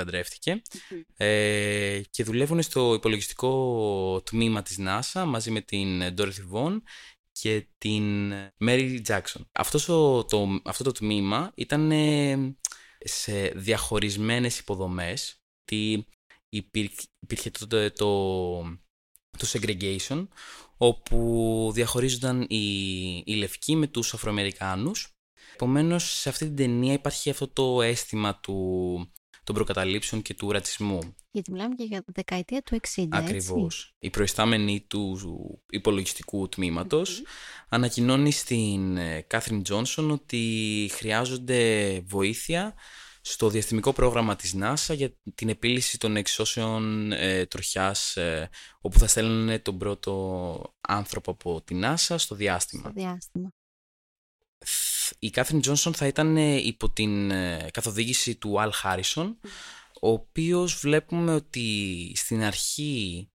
[1.16, 6.76] ε, και δουλεύουν στο υπολογιστικό τμήμα της NASA μαζί με την Dorothy Vaughan
[7.32, 9.40] και την Mary Jackson.
[9.52, 11.92] Αυτός το, αυτό το τμήμα ήταν
[12.98, 16.06] σε διαχωρισμένες υποδομές ότι
[16.48, 18.62] υπήρχε το, το,
[19.38, 20.28] το segregation
[20.76, 25.17] όπου διαχωρίζονταν οι, οι λευκοί με τους Αφροαμερικάνους
[25.60, 29.10] Επομένως, σε αυτή την ταινία υπάρχει αυτό το αίσθημα του,
[29.44, 30.98] των προκαταλήψεων και του ρατσισμού.
[31.30, 33.06] Γιατί μιλάμε και για δεκαετία του 60.
[33.10, 33.94] Ακριβώς.
[33.98, 35.18] Η προϊστάμενη του
[35.70, 37.22] υπολογιστικού τμήματος
[37.68, 42.74] ανακοινώνει στην Κάθριν Τζόνσον ότι χρειάζονται βοήθεια
[43.20, 48.48] στο διαστημικό πρόγραμμα της NASA για την επίλυση των εξώσεων ε, τροχιάς ε,
[48.80, 52.82] όπου θα στέλνουν τον πρώτο άνθρωπο από την NASA στο διάστημα.
[52.82, 53.52] Στο διάστημα
[55.18, 59.40] η Κάθριν Τζόνσον θα ήταν ε, υπό την ε, καθοδήγηση του Αλ Χάρισον,
[60.00, 63.28] ο οποίος βλέπουμε ότι στην αρχή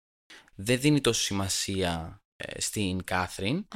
[0.55, 3.67] δεν δίνει τόσο σημασία ε, στην Κάθριν.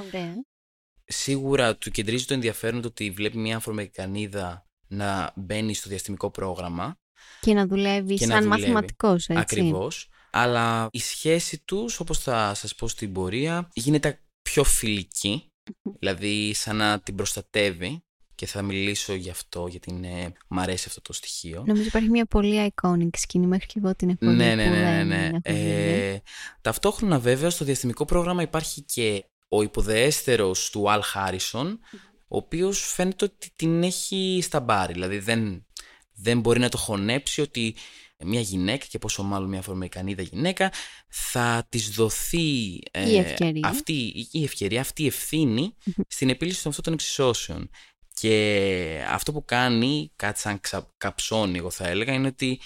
[1.06, 7.00] Σίγουρα του κεντρίζει το ενδιαφέρον το ότι βλέπει μια Αφροαμερικανίδα να μπαίνει στο διαστημικό πρόγραμμα.
[7.42, 9.42] Και να δουλεύει σαν να μαθηματικός, έτσι.
[9.42, 10.10] Ακριβώς.
[10.32, 15.50] Αλλά η σχέση τους, όπως θα σας πω στην πορεία, γίνεται πιο φιλική
[16.00, 18.04] Δηλαδή σαν να την προστατεύει
[18.36, 21.64] και θα μιλήσω γι' αυτό γιατί είναι, μ' αρέσει αυτό το στοιχείο.
[21.68, 25.04] Νομίζω υπάρχει μια πολύ iconic σκηνή μέχρι και εγώ την έχω ναι, ναι, ναι, ναι,
[25.04, 25.40] ναι.
[25.42, 26.22] Ε,
[26.62, 31.80] ταυτόχρονα βέβαια στο διαστημικό πρόγραμμα υπάρχει και ο υποδεέστερος του Αλ Χάρισον
[32.28, 34.94] ο οποίος φαίνεται ότι την έχει στα μπάρι.
[34.94, 35.66] Δηλαδή δεν,
[36.14, 37.76] δεν μπορεί να το χωνέψει ότι
[38.24, 40.72] μια γυναίκα και πόσο μάλλον μια Αφροαμερικανίδα γυναίκα
[41.08, 43.68] θα της δοθεί ε, η, ευκαιρία.
[43.68, 45.76] αυτή, η ευκαιρία, αυτή η ευθύνη
[46.08, 47.70] στην επίλυση των αυτών των εξισώσεων.
[48.14, 50.60] Και αυτό που κάνει, κάτι σαν
[50.98, 52.60] καψώνει εγώ θα έλεγα, είναι ότι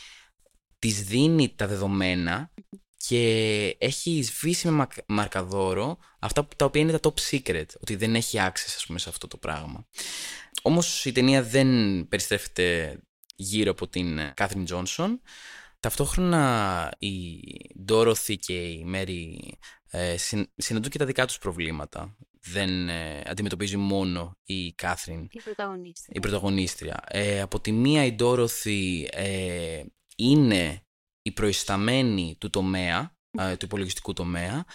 [0.79, 2.53] της δίνει τα δεδομένα
[3.07, 8.37] και έχει σβήσει με μαρκαδόρο αυτά τα οποία είναι τα top secret, ότι δεν έχει
[8.41, 9.87] access ας πούμε σε αυτό το πράγμα.
[10.61, 11.67] Όμως η ταινία δεν
[12.07, 12.99] περιστρέφεται
[13.39, 15.21] γύρω από την Κάθριν Τζόνσον.
[15.79, 17.41] Ταυτόχρονα η
[17.83, 19.53] Ντόροθι και η Μέρι
[19.91, 20.15] ε,
[20.55, 22.17] συναντούν και τα δικά τους προβλήματα.
[22.41, 26.13] Δεν ε, αντιμετωπίζει μόνο η Κάθριν, η πρωταγωνίστρια.
[26.15, 27.03] Η πρωταγωνίστρια.
[27.07, 29.83] Ε, από τη μία η Ντόροθι ε,
[30.15, 30.85] είναι
[31.21, 34.65] η προϊσταμένη του τομέα, ε, του υπολογιστικού τομέα,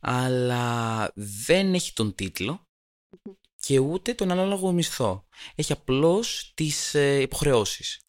[0.00, 2.68] αλλά δεν έχει τον τίτλο
[3.60, 5.26] και ούτε τον ανάλογο μισθό.
[5.54, 8.03] Έχει απλώς τις ε, υποχρεώσεις.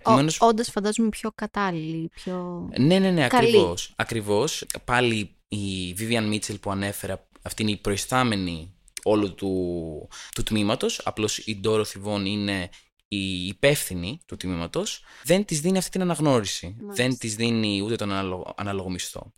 [0.00, 0.40] Επομένως...
[0.40, 3.92] Όντως φαντάζομαι πιο κατάλληλη, πιο Ναι, ναι, ναι, ακριβώς.
[3.96, 4.66] ακριβώς.
[4.84, 11.00] Πάλι η Vivian Mitchell που ανέφερα, αυτή είναι η προϊστάμενη όλου του, του τμήματος.
[11.04, 12.68] Απλώς η Dorothy Vaughan είναι
[13.08, 16.76] η υπεύθυνη του τμήματος, δεν της δίνει αυτή την αναγνώριση.
[16.80, 19.32] Δεν της δίνει ούτε τον ανάλογο, ανάλογο μισθό.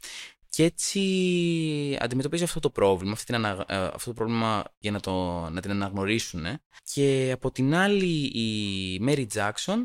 [0.49, 1.01] Και έτσι
[2.01, 5.13] αντιμετωπίζει αυτό το πρόβλημα, αυτή την ε, αυτό το πρόβλημα για να, το,
[5.51, 6.45] να την αναγνωρίσουν.
[6.93, 9.77] Και από την άλλη η Mary Jackson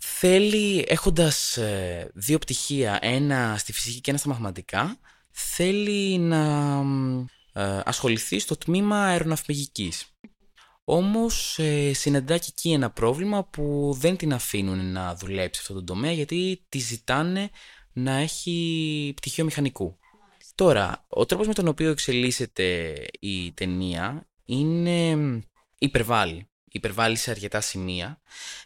[0.00, 4.98] θέλει, έχοντας ε, δύο πτυχία, ένα στη φυσική και ένα στα μαθηματικά,
[5.30, 6.82] θέλει να
[7.52, 10.08] ε, ασχοληθεί στο τμήμα αεροναυπηγικής.
[10.84, 15.84] Όμως ε, συναντά και εκεί ένα πρόβλημα που δεν την αφήνουν να δουλέψει σε αυτό
[15.84, 17.50] το τομέα γιατί τη ζητάνε
[17.92, 19.98] να έχει πτυχίο μηχανικού.
[20.54, 25.16] Τώρα, ο τρόπος με τον οποίο εξελίσσεται η ταινία είναι
[25.78, 26.48] υπερβάλλει.
[26.76, 28.20] Υπερβάλλει σε αρκετά σημεία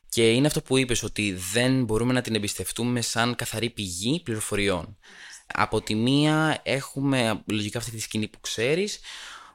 [0.09, 4.99] και είναι αυτό που είπες ότι δεν μπορούμε να την εμπιστευτούμε σαν καθαρή πηγή πληροφοριών.
[5.47, 9.01] Από τη μία έχουμε λογικά αυτή τη σκηνή που ξέρεις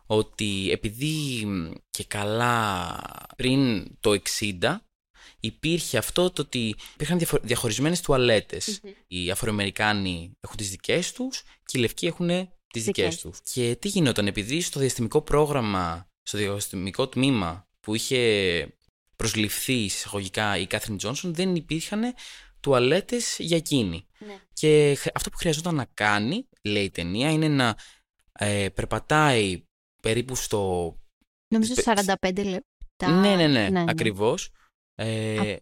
[0.05, 1.47] ότι επειδή
[1.89, 2.99] και καλά
[3.35, 4.75] πριν το 60
[5.39, 8.01] υπήρχε αυτό το ότι υπήρχαν διαχωρισμένες
[9.07, 12.29] Οι Αφροαμερικάνοι έχουν τις δικές τους και οι Λευκοί έχουν
[12.67, 13.39] τις δικές τους.
[13.53, 18.67] Και τι γινόταν, επειδή στο διαστημικό πρόγραμμα, στο διαστημικό τμήμα που είχε
[19.15, 22.13] προσληφθεί εισαγωγικά η Κάθριν Τζόνσον δεν υπήρχαν
[22.59, 24.07] τουαλέτες για εκείνη.
[24.19, 24.39] Ναι.
[24.53, 27.75] Και αυτό που χρειαζόταν να κάνει, λέει η ταινία, είναι να
[28.31, 29.63] ε, περπατάει
[30.01, 30.93] περίπου στο
[31.53, 33.19] Νομίζω Πε- 45 λεπτά.
[33.19, 33.83] Ναι, ναι, ναι, ναι.
[33.87, 34.49] ακριβώς.
[34.95, 35.55] Ε,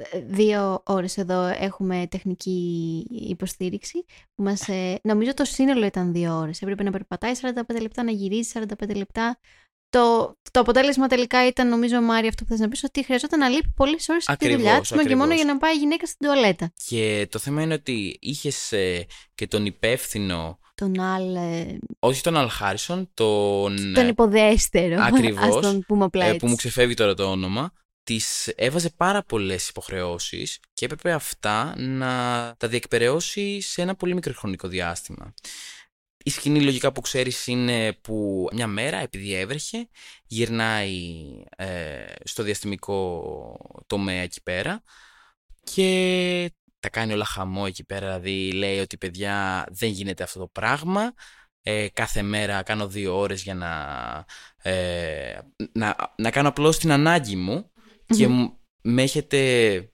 [0.00, 4.04] Ε, Δύο ώρες εδώ έχουμε τεχνική υποστήριξη.
[4.34, 6.62] Που μας, ε, νομίζω το σύνολο ήταν δύο ώρες.
[6.62, 9.38] Έπρεπε να περπατάει 45 λεπτά, να γυρίζει 45 λεπτά.
[9.90, 13.48] Το, το αποτέλεσμα τελικά ήταν, νομίζω, Μάρια, αυτό που θες να πεις, ότι χρειαζόταν να
[13.48, 15.44] λείπει πολλές ώρες από τη δουλειά Ακριβώς, της, μόνο και μόνο ακριβώς.
[15.44, 16.72] για να πάει η γυναίκα στην τουαλέτα.
[16.86, 22.36] και το θέμα είναι ότι είχες ε, και τον υπεύθυνο, Τον Αλ, ε, όχι τον
[22.36, 25.02] Αλ Χάρισον, τον, τον υποδέστερο.
[25.02, 26.38] ακριβώς, Ας τον πούμε απλά ε, έτσι.
[26.38, 27.72] που μου ξεφεύγει τώρα το όνομα,
[28.02, 32.06] της έβαζε πάρα πολλές υποχρεώσεις και έπρεπε αυτά να
[32.58, 35.34] τα διεκπαιρεώσει σε ένα πολύ μικρό χρονικό διάστημα.
[36.28, 39.88] Η σκηνή λογικά που ξέρεις είναι που μια μέρα επειδή έβρεχε
[40.26, 40.92] γυρνάει
[41.56, 44.82] ε, στο διαστημικό τομέα εκεί πέρα
[45.62, 50.48] και τα κάνει όλα χαμό εκεί πέρα, δηλαδή λέει ότι παιδιά δεν γίνεται αυτό το
[50.48, 51.14] πράγμα
[51.62, 53.70] ε, κάθε μέρα κάνω δύο ώρες για να,
[54.70, 55.38] ε,
[55.72, 57.70] να, να κάνω απλώς την ανάγκη μου
[58.06, 58.34] και Μμμ.
[58.34, 59.92] μου- με έχετε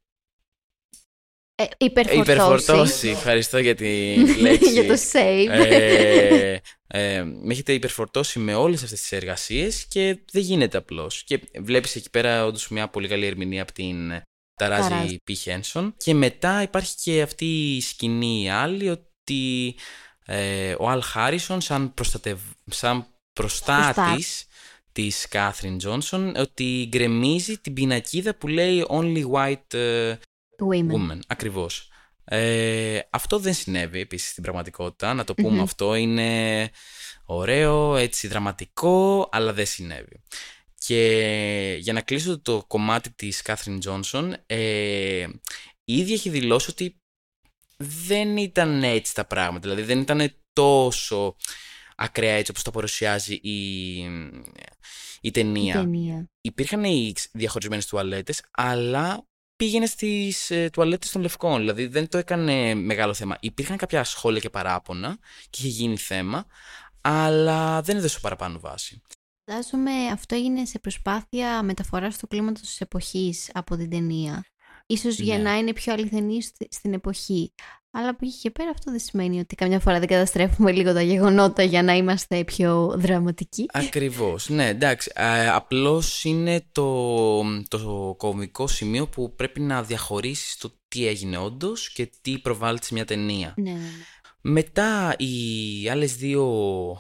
[1.57, 2.33] Ε, υπερφορτώσει.
[2.33, 3.09] υπερφορτώσει.
[3.09, 4.73] Ευχαριστώ για τη λέξη.
[4.73, 5.49] για το save.
[5.49, 11.23] ε, ε, με έχετε υπερφορτώσει με όλες αυτές τις εργασίες και δεν γίνεται απλώς.
[11.25, 14.09] Και βλέπεις εκεί πέρα όντως μια πολύ καλή ερμηνεία από την
[14.55, 15.17] Ταράζη Ταράζη.
[15.25, 15.31] Π.
[15.31, 15.95] Χένσον.
[15.97, 19.75] Και μετά υπάρχει και αυτή η σκηνή άλλη ότι
[20.27, 22.41] ε, ο Αλ Χάρισον σαν, προστατευ...
[22.71, 24.47] σαν προστάτης
[24.93, 29.79] της Κάθριν Τζόνσον ότι γκρεμίζει την πινακίδα που λέει Only White
[30.59, 30.93] ε, Women.
[30.93, 31.89] Woman, ακριβώς.
[32.25, 35.61] Ε, αυτό δεν συνέβη επίσης στην πραγματικότητα, να το πούμε Μμμ.
[35.61, 36.71] αυτό, είναι
[37.25, 40.23] ωραίο, έτσι δραματικό, αλλά δεν συνέβη.
[40.75, 45.27] Και για να κλείσω το κομμάτι της Κάθριν Τζόνσον, ε,
[45.85, 47.01] η ίδια έχει δηλώσει ότι
[47.77, 51.37] δεν ήταν έτσι τα πράγματα, δηλαδή δεν ήταν τόσο
[51.97, 53.99] ακραία έτσι όπως τα παρουσιάζει η,
[55.21, 56.31] η ταινία Η ταινία.
[56.41, 61.59] υπήρχαν οι διαχωρισμένες τουαλέτες, αλλά πήγαινε στις ε, τουαλέτες των λευκών.
[61.59, 63.37] Δηλαδή δεν το έκανε μεγάλο θέμα.
[63.41, 65.19] Υπήρχαν κάποια σχόλια και παράπονα
[65.51, 66.47] και είχε γίνει θέμα,
[67.01, 69.03] αλλά δεν έδωσε παραπάνω βάση.
[69.51, 74.45] Φαντάζομαι αυτό έγινε σε προσπάθεια μεταφοράς του κλίματος της εποχής από την ταινία.
[74.87, 75.43] Ίσως για Ναι.
[75.43, 77.53] να είναι πιο αληθινή στη- στην εποχή.
[77.97, 81.03] Αλλά από εκεί και πέρα αυτό δεν σημαίνει ότι καμιά φορά δεν καταστρέφουμε λίγο τα
[81.03, 83.67] γεγονότα για να είμαστε πιο δραματικοί.
[83.73, 84.49] Ακριβώς.
[84.49, 85.13] Ναι, εντάξει.
[85.15, 91.93] Ε, απλώς είναι το, το κομικό σημείο που πρέπει να διαχωρίσεις το τι έγινε όντως
[91.93, 93.55] και τι προβάλλεται σε μια ταινία.
[93.57, 93.89] Ναι, ναι, ναι.
[94.41, 96.47] Μετά οι άλλες δύο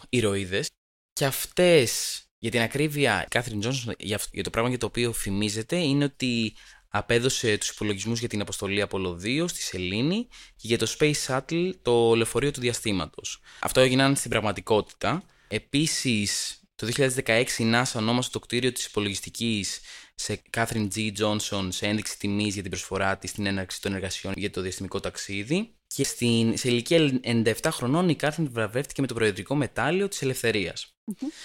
[0.08, 0.68] ηρωίδες
[1.12, 4.86] και αυτές για την ακρίβεια η Κάθριν Τζόνσον για, αυ- για το πράγμα για το
[4.86, 6.54] οποίο φημίζεται είναι ότι
[6.96, 11.70] απέδωσε τους υπολογισμούς για την αποστολή Apollo 2 στη Σελήνη και για το Space Shuttle
[11.82, 13.40] το λεωφορείο του διαστήματος.
[13.60, 15.22] Αυτό έγιναν στην πραγματικότητα.
[15.48, 19.80] Επίσης το 2016 η NASA ονόμασε το κτίριο της υπολογιστικής
[20.14, 21.12] σε Catherine G.
[21.18, 25.00] Johnson σε ένδειξη τιμής για την προσφορά της στην έναρξη των εργασιών για το διαστημικό
[25.00, 25.74] ταξίδι.
[25.86, 30.94] Και στην, σε ηλικία 97 χρονών η Κάθριν βραβεύτηκε με το Προεδρικό Μετάλλιο της ελευθερίας.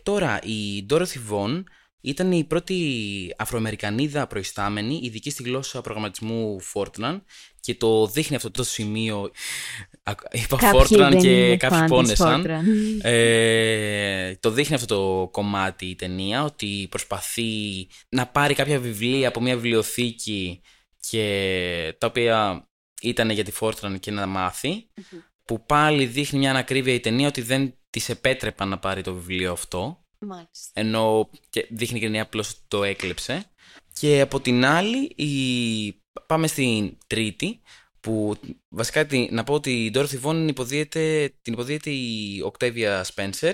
[0.03, 1.63] Τώρα, η Dorothy Vaughan
[2.01, 2.75] ήταν η πρώτη
[3.37, 7.21] Αφροαμερικανίδα προϊστάμενη, ειδική στη γλώσσα προγραμματισμού Fortran
[7.59, 9.31] και το δείχνει αυτό το σημείο.
[10.03, 12.45] Α, Είπα Κάποιοι Fortran δεν και είναι κάποιοι fan της πόνεσαν.
[12.45, 12.63] Fortran.
[13.01, 17.51] Ε, το δείχνει αυτό το κομμάτι η ταινία, ότι προσπαθεί
[18.09, 20.61] να πάρει κάποια βιβλία από μια βιβλιοθήκη
[21.09, 22.67] και τα οποία
[23.01, 24.89] ήταν για τη Fortran και να μάθει,
[25.45, 29.51] που πάλι δείχνει μια ανακρίβεια η ταινία ότι δεν της επέτρεπαν να πάρει το βιβλίο
[29.51, 30.71] αυτό, Μάλιστα.
[30.73, 33.45] ενώ και δείχνει και η ταινία απλώς ότι το έκλεψε.
[33.93, 36.01] Και από την άλλη, η...
[36.27, 37.61] πάμε στην τρίτη,
[37.99, 38.35] που
[38.69, 43.53] βασικά τη- να πω ότι η Dorothy Vaughan υποδίεται, την υποδίεται η Octavia Spencer,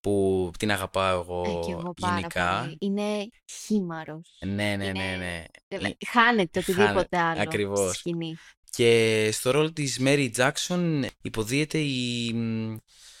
[0.00, 2.60] που την αγαπάω εγώ Ε, και εγώ πάρα γενικά.
[2.60, 2.76] πολύ.
[2.80, 3.28] Είναι
[3.64, 4.36] χήμαρος.
[4.46, 5.44] Ναι, ναι, Είναι- ναι, ναι.
[5.68, 7.88] Δηλαδή, Χάνεται οτιδήποτε Χάνεται, άλλο ακριβώς.
[7.88, 8.36] στη σκηνή.
[8.70, 12.34] Και στο ρόλο της Mary Jackson υποδίεται η...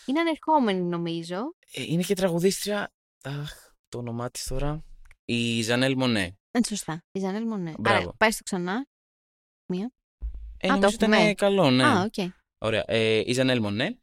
[0.06, 1.36] Είναι ανερχόμενη νομίζω.
[1.72, 3.52] ε, Είναι και τραγουδίστρια, αχ,
[3.88, 4.84] το όνομά της τώρα,
[5.24, 6.36] η Janelle Monáe.
[6.50, 7.04] Ε, σωστά.
[7.12, 7.74] Η Janelle Monáe.
[7.78, 7.98] Μπράβο.
[8.02, 8.86] Άρα, πάει στο ξανά.
[10.64, 11.34] Ε, Α, το νομίζω ήταν έχουμε.
[11.34, 11.84] καλό, ναι.
[11.84, 12.30] Α, οκ.
[12.58, 12.84] Ωραία.
[12.86, 13.98] Ε, η Janelle Monáe.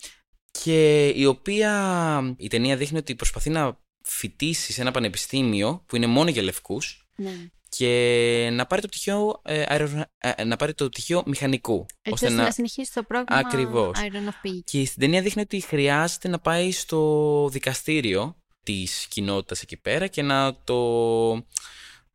[0.51, 6.07] Και η οποία η ταινία δείχνει ότι προσπαθεί να φοιτήσει σε ένα πανεπιστήμιο που είναι
[6.07, 7.49] μόνο για λευκούς Ναι.
[7.69, 11.85] Και να πάρει το πτυχίο, ε, αερο- ε, να πάρει το πτυχίο μηχανικού.
[12.01, 12.51] Έτσι ώστε να...
[12.51, 13.99] συνεχίσει το πρόγραμμα Ακριβώς.
[13.99, 14.79] αεροναυπηγική.
[14.79, 20.21] Και στην ταινία δείχνει ότι χρειάζεται να πάει στο δικαστήριο της κοινότητας εκεί πέρα και
[20.21, 21.45] να το...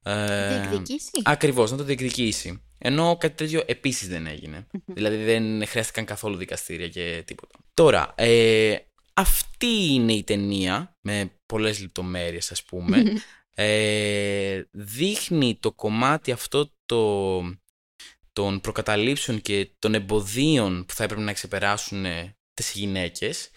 [0.02, 1.10] Ε, Διεκδικήσει.
[1.24, 2.62] Ακριβώς, να το διεκδικήσει.
[2.78, 4.66] Ενώ κάτι τέτοιο επίσης δεν έγινε.
[4.86, 7.58] δηλαδή δεν χρειάστηκαν καθόλου δικαστήρια και τίποτα.
[7.74, 8.76] Τώρα, ε,
[9.14, 13.02] αυτή είναι η ταινία, με πολλές λεπτομέρειες ας πούμε.
[13.54, 17.40] Ε, δείχνει το κομμάτι αυτό το,
[18.32, 22.04] των προκαταλήψεων και των εμποδίων που θα έπρεπε να ξεπεράσουν
[22.54, 23.50] τις γυναίκες.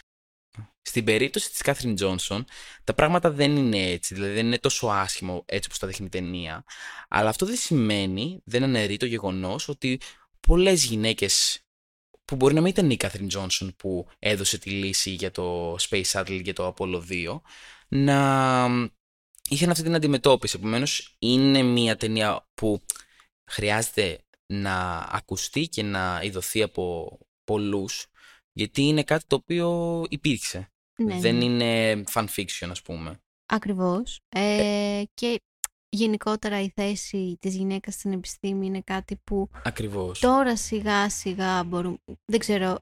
[0.81, 2.45] Στην περίπτωση της Κάθριν Τζόνσον,
[2.83, 6.09] τα πράγματα δεν είναι έτσι, δηλαδή δεν είναι τόσο άσχημο έτσι όπως τα δείχνει η
[6.09, 6.63] ταινία,
[7.07, 9.99] αλλά αυτό δεν σημαίνει, δεν αναιρεί το γεγονός ότι
[10.39, 11.61] πολλές γυναίκες
[12.25, 16.05] που μπορεί να μην ήταν η Κάθριν Τζόνσον που έδωσε τη λύση για το Space
[16.11, 17.41] Shuttle και το Apollo 2,
[17.87, 18.67] να
[19.49, 20.57] είχαν αυτή την αντιμετώπιση.
[20.59, 22.81] Επομένως, είναι μια ταινία που
[23.51, 24.19] χρειάζεται
[24.53, 28.07] να ακουστεί και να ειδωθεί από πολλούς,
[28.51, 30.71] γιατί είναι κάτι το οποίο υπήρξε.
[31.03, 31.43] Ναι, Δεν ναι.
[31.43, 33.19] είναι fan fiction, ας πούμε.
[33.45, 34.19] Ακριβώς.
[34.29, 35.41] Ε, και
[35.89, 40.19] γενικότερα η θέση της γυναίκας στην επιστήμη είναι κάτι που Ακριβώς.
[40.19, 41.97] τώρα σιγά σιγά μπορούμε...
[42.25, 42.79] Δεν ξέρω...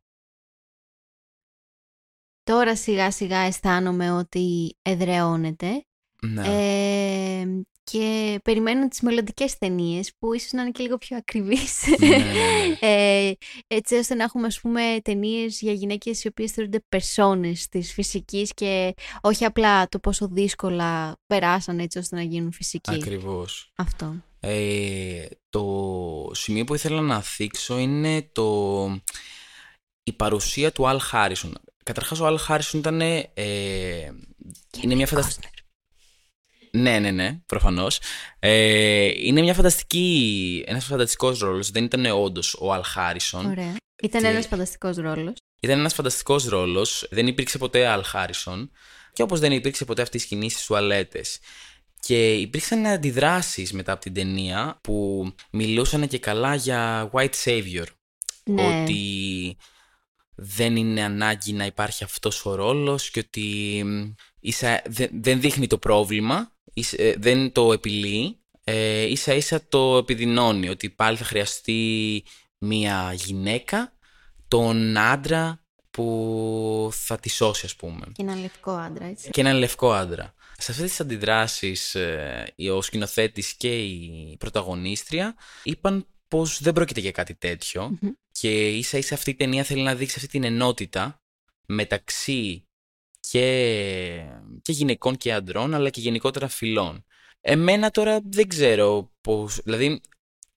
[2.43, 5.85] Τώρα σιγά σιγά αισθάνομαι ότι εδραιώνεται
[6.33, 6.43] Ναι.
[6.47, 12.07] ε, και περιμένω τις μελλοντικές ταινίες που ίσως να είναι και λίγο πιο ακριβείς Ναι,
[12.07, 12.77] ναι, ναι.
[12.89, 13.33] ε,
[13.67, 18.53] έτσι ώστε να έχουμε ας πούμε ταινίες για γυναίκες οι οποίες θεωρούνται περσόνες της φυσικής
[18.53, 22.93] και όχι απλά το πόσο δύσκολα περάσαν έτσι ώστε να γίνουν φυσικοί.
[22.93, 23.71] Ακριβώς.
[23.75, 24.15] Αυτό.
[24.39, 29.01] Ε, το σημείο που ήθελα να θίξω είναι το...
[30.03, 31.57] η παρουσία του Αλ Χάρισον.
[31.83, 33.01] Καταρχάς ο Αλ Χάρισον ήταν...
[33.01, 33.23] Ε,
[34.81, 35.47] είναι μια φανταστική...
[36.75, 37.99] Ναι, ναι, ναι, προφανώς.
[38.39, 40.63] Ε, είναι μια φανταστική...
[40.67, 41.71] ένας φανταστικός ρόλος.
[41.71, 43.45] Δεν ήταν όντως ο Αλ Χάρισον.
[43.45, 43.75] Ωραία.
[44.03, 45.33] Ήταν Και- ένας φανταστικός ρόλος.
[45.59, 47.07] Ήταν ένας φανταστικός ρόλος.
[47.09, 48.71] Δεν υπήρξε ποτέ Αλ Χάρισον.
[49.13, 51.39] Και όπως δεν υπήρξε ποτέ αυτή η σκηνή στις τουαλέτες.
[51.99, 57.85] Και υπήρξαν αντιδράσεις μετά από την ταινία που μιλούσαν και καλά για white savior.
[58.43, 58.81] Ναι.
[58.81, 59.57] Ότι
[60.35, 65.67] δεν είναι ανάγκη να υπάρχει αυτός ο ρόλος και ότι μ, ίσα, δεν, δεν δείχνει
[65.67, 66.54] το πρόβλημα, ίσα- ε,
[67.17, 70.69] δεν το επιλύει, ε, ίσα ίσα το επιδεινώνει.
[70.69, 72.23] Ότι πάλι θα χρειαστεί
[72.57, 73.93] μία γυναίκα,
[74.47, 75.59] τον άντρα
[75.91, 79.29] που θα τη σώσει ας πούμε Και ένα λευκό άντρα, έτσι.
[79.29, 80.33] και έναν λευκό άντρα.
[80.57, 87.11] Σε αυτές τις αντιδράσεις ε, ο σκηνοθέτης και η πρωταγωνίστρια είπαν πως δεν πρόκειται για
[87.11, 88.09] κάτι τέτοιο Μμμ.
[88.31, 91.21] και ίσα ίσα αυτή η ταινία θέλει να δείξει αυτή την ενότητα
[91.65, 92.67] μεταξύ
[93.29, 94.25] και,
[94.61, 97.05] και γυναικών και αντρών αλλά και γενικότερα φυλών.
[97.41, 100.01] Εμένα τώρα δεν ξέρω πώς, δηλαδή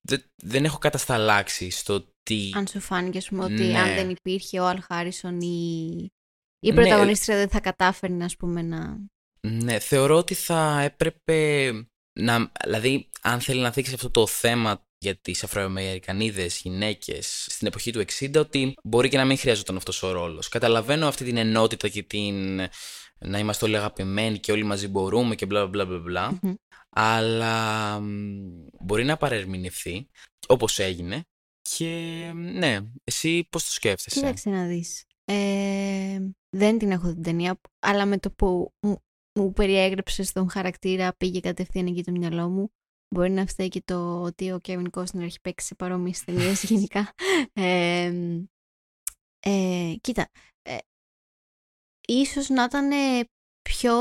[0.01, 2.51] δεν, δεν έχω κατασταλάξει στο τι...
[2.55, 3.79] Αν σου φάνηκε, ας πούμε, ότι Ναι.
[3.79, 5.87] αν δεν υπήρχε ο Αλ Χάρισον η,
[6.59, 6.75] η Ναι.
[6.75, 8.97] πρωταγωνίστρια δεν θα κατάφερνε, ας πούμε, να...
[9.41, 11.71] Ναι, θεωρώ ότι θα έπρεπε
[12.21, 12.53] να.
[12.65, 18.05] Δηλαδή, αν θέλει να θίξει αυτό το θέμα για τι Αφροαμερικανίδες γυναίκες στην εποχή του
[18.19, 20.49] 60, ότι μπορεί και να μην χρειαζόταν αυτός ο ρόλος.
[20.49, 22.57] Καταλαβαίνω αυτή την ενότητα και την.
[23.19, 26.39] να είμαστε όλοι αγαπημένοι και όλοι μαζί μπορούμε και μπλα μπλα μπλα μπλα.
[26.43, 26.55] Μμμ.
[26.91, 28.07] Αλλά μ,
[28.81, 30.09] μπορεί να παρερμηνευθεί
[30.47, 31.25] όπως έγινε.
[31.63, 31.87] Και
[32.35, 35.05] ναι, εσύ πώς το σκέφτεσαι; Κοίταξε να δεις.
[35.25, 36.19] Ε,
[36.57, 41.41] δεν την έχω την ταινία, αλλά με το που μου, μου περιέγραψες τον χαρακτήρα πήγε
[41.41, 42.73] κατευθείαν εκεί το μυαλό μου.
[43.15, 47.13] Μπορεί να φταίει και το ότι ο Κέβιν Κόστνερ έχει παίξει σε παρόμοιες ταινίες γενικά.
[47.53, 48.13] Ε,
[49.41, 50.29] ε, κοίτα,
[50.63, 50.77] ε,
[52.09, 52.91] ίσως να ήταν
[53.63, 53.95] πιο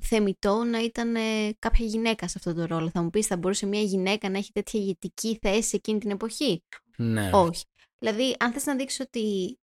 [0.00, 1.14] θεμητό να ήταν
[1.58, 2.90] κάποια γυναίκα σε αυτό το ρόλο.
[2.90, 6.62] Θα μου πεις, θα μπορούσε μια γυναίκα να έχει τέτοια ηγετική θέση εκείνη την εποχή;
[6.96, 7.30] Ναι.
[7.32, 7.64] Όχι.
[7.98, 9.58] Δηλαδή, αν θες να δείξεις ότι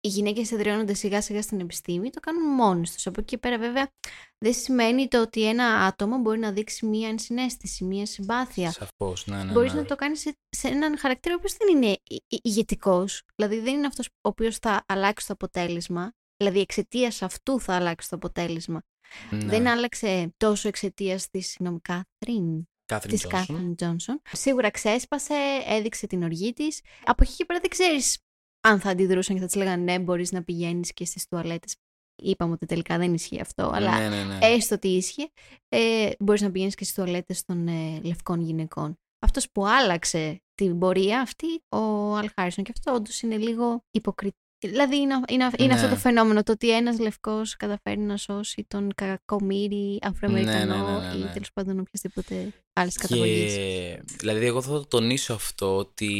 [0.00, 3.06] οι γυναίκες εδραιώνονται σιγά σιγά στην επιστήμη, το κάνουν μόνες τους.
[3.06, 3.90] Από εκεί και πέρα βέβαια
[4.38, 8.70] δεν σημαίνει το ότι ένα άτομο μπορεί να δείξει μία ενσυναίσθηση, μία συμπάθεια.
[8.70, 9.52] Σαφώς, ναι, ναι.
[9.52, 9.80] Μπορείς ναι.
[9.80, 13.22] να το κάνεις σε, σε έναν χαρακτήρα ο οποίος δεν είναι η- η- ηγετικός.
[13.34, 16.12] Δηλαδή δεν είναι αυτός ο οποίος θα αλλάξει το αποτέλεσμα.
[16.36, 18.82] Δηλαδή εξαιτίας αυτού θα αλλάξει το αποτέλεσμα.
[19.30, 19.44] Ναι.
[19.44, 23.46] Δεν άλλαξε τόσο εξαιτίας της συγγνώμη, Κάθριν Κάθριν της Τζόνσον.
[23.56, 24.22] Κάθριν Τζόνσον.
[24.32, 25.34] Σίγουρα ξέσπασε,
[25.66, 26.80] έδειξε την οργή της.
[27.04, 28.18] Από εκεί και πέρα δεν ξέρεις
[28.60, 31.76] αν θα αντιδρούσαν και θα της λέγανε ναι, μπορείς να πηγαίνεις και στις τουαλέτες.
[32.22, 34.38] Είπαμε ότι τελικά δεν ισχύει αυτό, αλλά Ναι, ναι, ναι.
[34.40, 35.28] έστω ότι ίσχυε,
[35.68, 38.98] ε, μπορείς να πηγαίνεις και στις τουαλέτες των ε, λευκών γυναικών.
[39.18, 44.38] Αυτός που άλλαξε την πορεία αυτή, ο Αλ Χάρισον, και αυτό όντως είναι λίγο υποκριτικό.
[44.66, 45.74] Δηλαδή είναι, είναι, είναι Ναι.
[45.74, 50.98] αυτό το φαινόμενο, το ότι ένας λευκός καταφέρει να σώσει τον κακομύρι Αφροαμερικανό Ναι, ναι,
[50.98, 51.30] ναι, ναι, ή ναι.
[51.32, 53.54] τέλος πάντων οποιασδήποτε άλλης καταγωγής.
[53.54, 56.14] Και δηλαδή εγώ θα το τονίσω αυτό ότι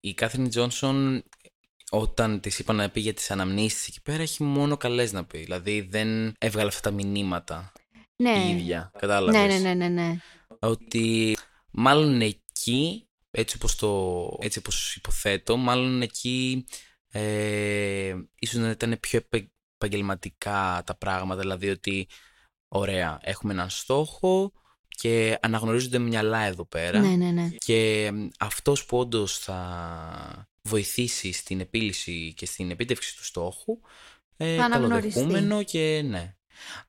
[0.00, 1.22] η Κάθριν Τζόνσον
[1.90, 5.38] όταν της είπα να πει για τις αναμνήσεις εκεί πέρα έχει μόνο καλές να πει.
[5.38, 7.72] Δηλαδή δεν έβγαλε αυτά τα μηνύματα
[8.16, 8.44] Ναι.
[8.46, 8.90] η ίδια.
[8.98, 10.16] Κατάλαβες; Ναι, ναι, ναι, ναι, ναι.
[10.58, 11.36] Ότι
[11.70, 16.64] μάλλον εκεί, έτσι όπως, το, έτσι όπως υποθέτω, μάλλον εκεί
[17.10, 22.08] ε, ίσως να ήταν πιο επε, επαγγελματικά τα πράγματα, δηλαδή ότι
[22.68, 24.52] ωραία, έχουμε έναν στόχο
[24.88, 27.48] και αναγνωρίζονται μυαλά εδώ πέρα Ναι, ναι, ναι.
[27.48, 33.78] και μ, αυτός που όντως θα βοηθήσει στην επίλυση και στην επίτευξη του στόχου
[34.36, 35.20] ε, Θα αναγνωριστεί.
[35.20, 36.32] καλοδεχούμενο και ναι.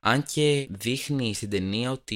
[0.00, 2.14] Αν και δείχνει στην ταινία ότι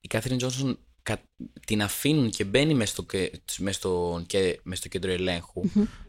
[0.00, 1.22] η Κάθριν Τζόνσον κα-
[1.66, 5.62] την αφήνουν και μπαίνει μέσα στο, και- μες στο, και, μες στο κέντρο ελέγχου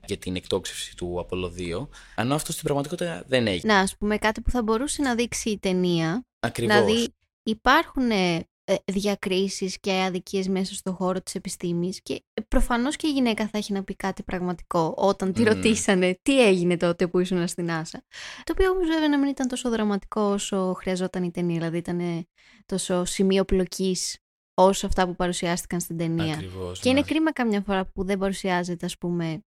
[0.05, 3.73] για την εκτόξευση του Απόλλω 2, ενώ αυτό στην πραγματικότητα δεν έγινε.
[3.73, 6.25] Να, ας πούμε κάτι που θα μπορούσε να δείξει η ταινία.
[6.39, 6.75] Ακριβώς.
[6.85, 7.13] Δηλαδή
[7.43, 8.45] υπάρχουν ε, ε,
[8.85, 13.57] διακρίσεις και αδικίες μέσα στο χώρο της επιστήμης και ε, προφανώς και η γυναίκα θα
[13.57, 15.47] έχει να πει κάτι πραγματικό όταν τη Μμμ.
[15.47, 18.03] ρωτήσανε τι έγινε τότε που ήσουν στην Άσα.
[18.43, 21.99] Το οποίο όμως βέβαια να μην ήταν τόσο δραματικό όσο χρειαζόταν η ταινία, δηλαδή ήταν
[21.99, 22.27] ε,
[22.65, 24.17] τόσο σημείο πλοκής
[24.53, 26.33] όσο αυτά που παρουσιάστηκαν στην ταινία.
[26.33, 27.05] Ακριβώς, Και είναι ναι.
[27.05, 29.43] κρίμα καμιά φορά που δεν παρουσιάζεται, ας πούμε,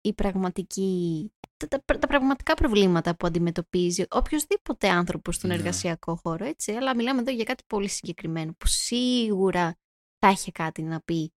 [0.00, 5.56] η πραγματική, τα, τα- τα πραγματικά προβλήματα που αντιμετωπίζει οποιοδήποτε άνθρωπος στον Ναι.
[5.56, 6.72] εργασιακό χώρο, έτσι.
[6.72, 9.76] Αλλά μιλάμε εδώ για κάτι πολύ συγκεκριμένο, που σίγουρα
[10.18, 11.32] θα είχε κάτι να πει.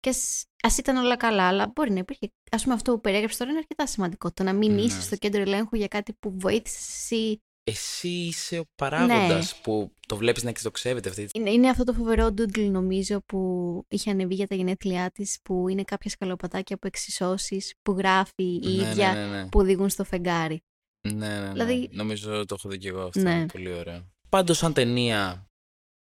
[0.00, 2.32] Και ας, ας ήταν όλα καλά, αλλά μπορεί να υπήρχε.
[2.50, 4.32] Α πούμε, αυτό που περιέγραψες τώρα είναι αρκετά σημαντικό.
[4.32, 4.80] Το να μην Ναι.
[4.80, 7.42] είσαι στο κέντρο ελέγχου για κάτι που βοήθησε εσύ.
[7.68, 9.60] Εσύ είσαι ο παράγοντας Ναι.
[9.62, 14.10] που το βλέπεις να εξειδοξεύεται αυτή Είναι, είναι αυτό το φοβερό ντούντλ, νομίζω, που είχε
[14.10, 18.82] ανεβεί για τα γενέθλιά της, που είναι κάποια σκαλοπατάκια από εξισώσεις που γράφει η Ναι,
[18.82, 19.48] ναι, ίδια ναι, ναι.
[19.48, 20.62] που οδηγούν στο φεγγάρι.
[21.08, 21.52] Ναι, ναι, ναι.
[21.52, 23.20] Δηλαδή- Νομίζω το έχω δει και εγώ αυτό.
[23.20, 23.46] Ναι.
[23.52, 24.06] Πολύ ωραίο.
[24.28, 25.48] Πάντως σαν ταινία,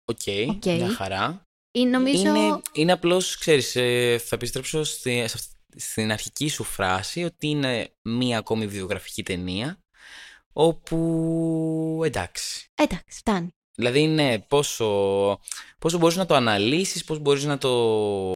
[0.05, 0.65] OK, OK.
[0.65, 1.43] μια χαρά.
[1.73, 2.21] Ή νομίζω.
[2.37, 7.47] Είναι, είναι απλώς, ξέρεις, ε, θα επιστρέψω στη, σε αυτή- στην αρχική σου φράση ότι
[7.47, 9.79] είναι μία ακόμη βιογραφική ταινία
[10.57, 12.69] όπου εντάξει.
[12.75, 13.49] Εντάξει, φτάνει.
[13.77, 14.87] Δηλαδή είναι πόσο,
[15.79, 18.33] πόσο μπορείς να το αναλύσεις, πώς μπορείς να το...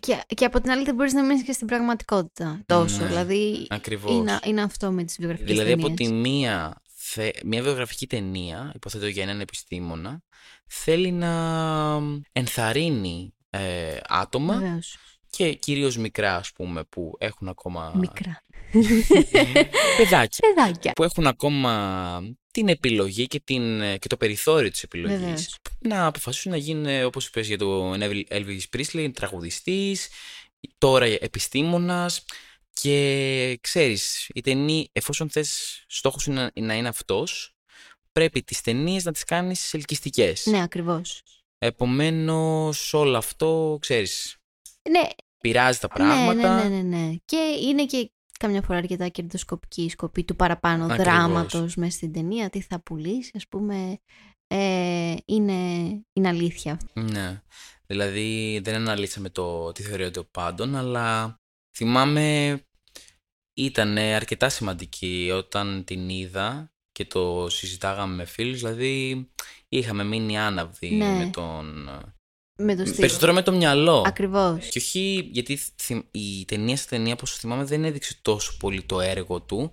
[0.00, 3.00] Και, και από την άλλη δεν μπορείς να μείνεις και στην πραγματικότητα τόσο.
[3.00, 4.10] Ναι, δηλαδή Ακριβώς.
[4.12, 9.06] είναι, είναι αυτό με τις βιογραφικές Δηλαδή από τη μία, θε- μια βιογραφική ταινία, υποθέτω
[9.06, 10.22] για έναν επιστήμονα,
[10.66, 11.32] θέλει να
[12.32, 14.96] ενθαρρύνει ε, άτομα Βεβαίως.
[15.30, 18.42] και κυρίως μικρά ας πούμε που έχουν ακόμα Μικρά.
[19.96, 20.92] παιδάκια Παιδάκια.
[20.92, 25.56] που έχουν ακόμα την επιλογή και, την, και το περιθώριο της επιλογής Βεβαίως.
[25.78, 28.00] να αποφασίσουν να γίνουν όπως είπες για τον
[28.30, 30.08] Elvis Presley τραγουδιστής
[30.78, 32.24] τώρα επιστήμονας
[32.72, 37.54] και ξέρεις η ταινία εφόσον θες στόχος είναι να είναι αυτός
[38.12, 41.22] πρέπει τις ταινίες να τις κάνεις ελκυστικές Ναι, ακριβώς.
[41.58, 44.36] επομένως όλο αυτό ξέρεις
[44.90, 45.08] Ναι,
[45.40, 47.14] πειράζει τα ναι, πράγματα ναι, ναι, ναι, ναι.
[47.24, 48.10] Και είναι και
[48.40, 51.04] καμιά φορά αρκετά κερδοσκοπική η σκοπή του παραπάνω Ακριβώς.
[51.04, 52.50] δράματος μέσα στην ταινία.
[52.50, 54.00] Τι θα πουλήσεις, ας πούμε.
[54.46, 55.52] Ε, είναι,
[56.12, 57.00] είναι αλήθεια αυτό.
[57.00, 57.42] Ναι.
[57.86, 61.38] Δηλαδή δεν αναλύσαμε το τι θεωρείται ο πάντων, αλλά
[61.76, 62.60] θυμάμαι
[63.54, 69.28] ήταν αρκετά σημαντική όταν την είδα και το συζητάγαμε με φίλους, δηλαδή
[69.68, 71.08] είχαμε μείνει άναυδοι Ναι.
[71.24, 71.88] με τον...
[72.62, 73.00] Με το στυλ.
[73.00, 74.02] Περισσότερο με το μυαλό.
[74.06, 74.68] Ακριβώς.
[74.68, 79.00] Και όχι γιατί θυμ- η ταινία στα ταινία, όπως θυμάμαι, δεν έδειξε τόσο πολύ το
[79.00, 79.72] έργο του,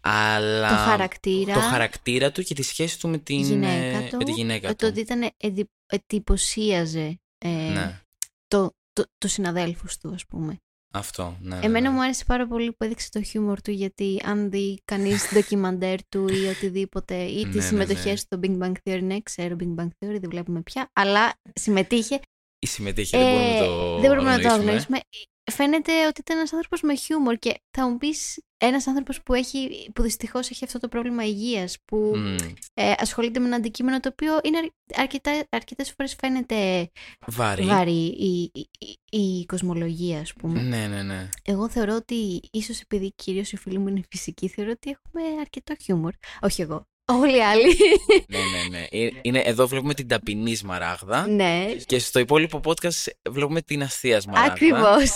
[0.00, 1.54] αλλά Το χαρακτήρα.
[1.54, 4.66] το χαρακτήρα του και τη σχέση του με, την, γυναίκα ε, του, με τη γυναίκα
[4.68, 4.76] Ε, του.
[4.76, 8.00] Το ότι ήταν εντι- εντυπωσίαζε ε, Ναι,
[8.48, 10.58] το, το, το συναδέλφους του, ας πούμε.
[10.94, 11.36] Αυτό.
[11.40, 11.94] Ναι, ναι, Εμένα ναι.
[11.94, 16.28] μου άρεσε πάρα πολύ που έδειξε το χιούμορ του, γιατί αν δει κανείς ντοκιμαντέρ του
[16.28, 18.16] ή οτιδήποτε, ή Ναι, τις ναι, συμμετοχές ναι.
[18.16, 22.20] στο Big Bang Theory, ναι, ξέρω Big Bang Theory, δεν βλέπουμε πια, αλλά συμμετείχε.
[22.58, 25.00] Η συμμετείχη δεν μπορούμε να Ε, το δεν μπορούμε να το αγνοήσουμε.
[25.46, 25.52] Αγνοήσουμε.
[25.52, 29.90] Φαίνεται ότι ήταν ένας άνθρωπος με χιούμορ και θα μου πεις ένας άνθρωπος που, έχει,
[29.94, 32.36] που δυστυχώς έχει αυτό το πρόβλημα υγείας, που Μμμ.
[32.74, 36.90] ε, ασχολείται με ένα αντικείμενο το οποίο είναι αρ- αρκετά, αρκετές φορές φαίνεται
[37.26, 37.64] Βαρύ.
[37.64, 38.68] βαρύ η, η,
[39.10, 40.62] η, η κοσμολογία, ας πούμε.
[40.62, 41.28] Ναι, ναι, ναι.
[41.42, 45.74] Εγώ θεωρώ ότι ίσως επειδή κυρίως οι φίλοι μου είναι φυσικοί, θεωρώ ότι έχουμε αρκετό
[45.82, 46.12] χιούμορ.
[46.40, 46.86] Όχι εγώ.
[47.12, 47.76] Όλοι οι άλλοι.
[48.32, 48.86] ναι, ναι, ναι.
[48.90, 54.20] Ε, Είναι, εδώ βλέπουμε την ταπεινή σμαράγδα ναι, και στο υπόλοιπο podcast βλέπουμε την αστεία
[54.20, 54.52] σμαράγδα.
[54.52, 55.10] ακριβώς.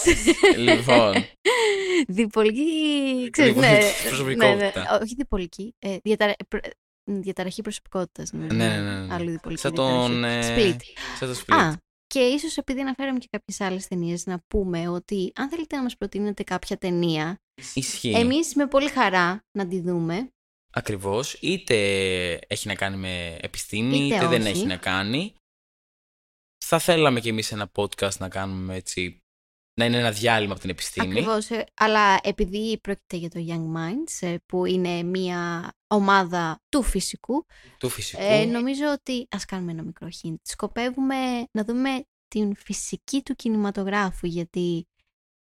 [0.56, 1.14] Λοιπόν.
[2.08, 3.60] Διπολική, ξέρεις, ναι.
[3.68, 4.80] Διπολική ναι, προσωπικότητα.
[4.80, 4.98] ναι.
[5.02, 6.34] Όχι διπολική, ε, διαταρα...
[6.48, 6.62] προ-
[7.10, 8.32] διαταραχή προσωπικότητας.
[8.32, 8.54] νομίζω.
[8.56, 9.14] Ναι, ναι, ναι, ναι.
[9.14, 10.60] Άλλη διπολική Σαν τον, διαταραχή.
[10.60, 10.80] ε, Split.
[11.18, 11.54] Σαν το split.
[11.56, 11.72] Α,
[12.06, 15.96] και ίσως επειδή αναφέραμε και κάποιες άλλες ταινίες, να πούμε ότι αν θέλετε να μας
[15.96, 17.38] προτείνετε κάποια ταινία,
[17.74, 18.10] Ισχύει.
[18.16, 20.30] εμείς με πολύ χαρά να τη δούμε.
[20.72, 21.32] Ακριβώς.
[21.40, 21.74] Είτε
[22.46, 24.50] έχει να κάνει με επιστήμη, Είτε είτε, δεν όχι.
[24.50, 25.34] έχει να κάνει.
[26.64, 29.18] Θα θέλαμε κι εμείς ένα podcast να κάνουμε έτσι,
[29.78, 31.10] να είναι ένα διάλειμμα από την επιστήμη.
[31.12, 36.82] Ακριβώς, ε, αλλά επειδή πρόκειται για το Young Minds, ε, που είναι μια ομάδα του
[36.82, 37.46] φυσικού,
[37.78, 38.22] Του φυσικού.
[38.22, 40.34] ε, νομίζω ότι ας κάνουμε ένα μικρό hint.
[40.42, 41.16] Σκοπεύουμε
[41.52, 44.86] να δούμε την φυσική του κινηματογράφου, γιατί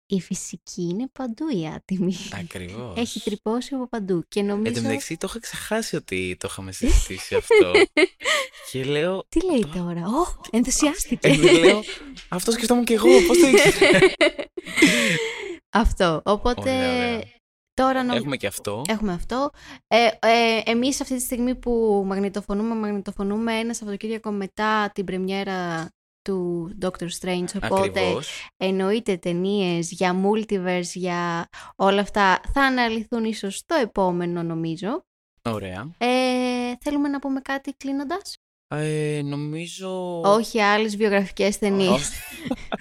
[0.07, 2.15] η φυσική είναι παντού η άτιμη.
[2.43, 2.97] Ακριβώς.
[2.97, 4.23] Έχει τρυπώσει από παντού.
[4.27, 4.73] Και Εν νομίζω.
[4.73, 7.71] τω μεταξύ το είχα ξεχάσει ότι το είχαμε συζητήσει αυτό.
[8.71, 9.25] και λέω.
[9.29, 11.27] Τι λέει τώρα, Ω, ενθουσιάστηκε.
[11.27, 11.83] Ε, λέω,
[12.29, 13.07] αυτό σκεφτόμουν και εγώ.
[13.27, 13.99] Πώς το ήξερε.
[15.69, 16.21] αυτό.
[16.25, 17.23] Οπότε Ωραία, ωραία.
[17.73, 18.81] τώρα νο- Έχουμε και αυτό.
[18.87, 19.49] Έχουμε αυτό.
[19.87, 25.89] Ε, ε, εμείς αυτή τη στιγμή που μαγνητοφωνούμε, μαγνητοφωνούμε ένα Σαββατοκύριακο μετά την πρεμιέρα
[26.25, 28.47] του Doctor Strange, οπότε Ακριβώς.
[28.57, 35.05] εννοείται ταινίες για multiverse, για όλα αυτά θα αναλυθούν ίσως στο επόμενο νομίζω.
[35.41, 35.91] Ωραία.
[35.97, 40.21] Ε, θέλουμε να πούμε κάτι κλείνοντας; Ε, νομίζω.
[40.21, 41.91] Όχι άλλες βιογραφικές ταινίες.
[41.91, 42.11] Όχι.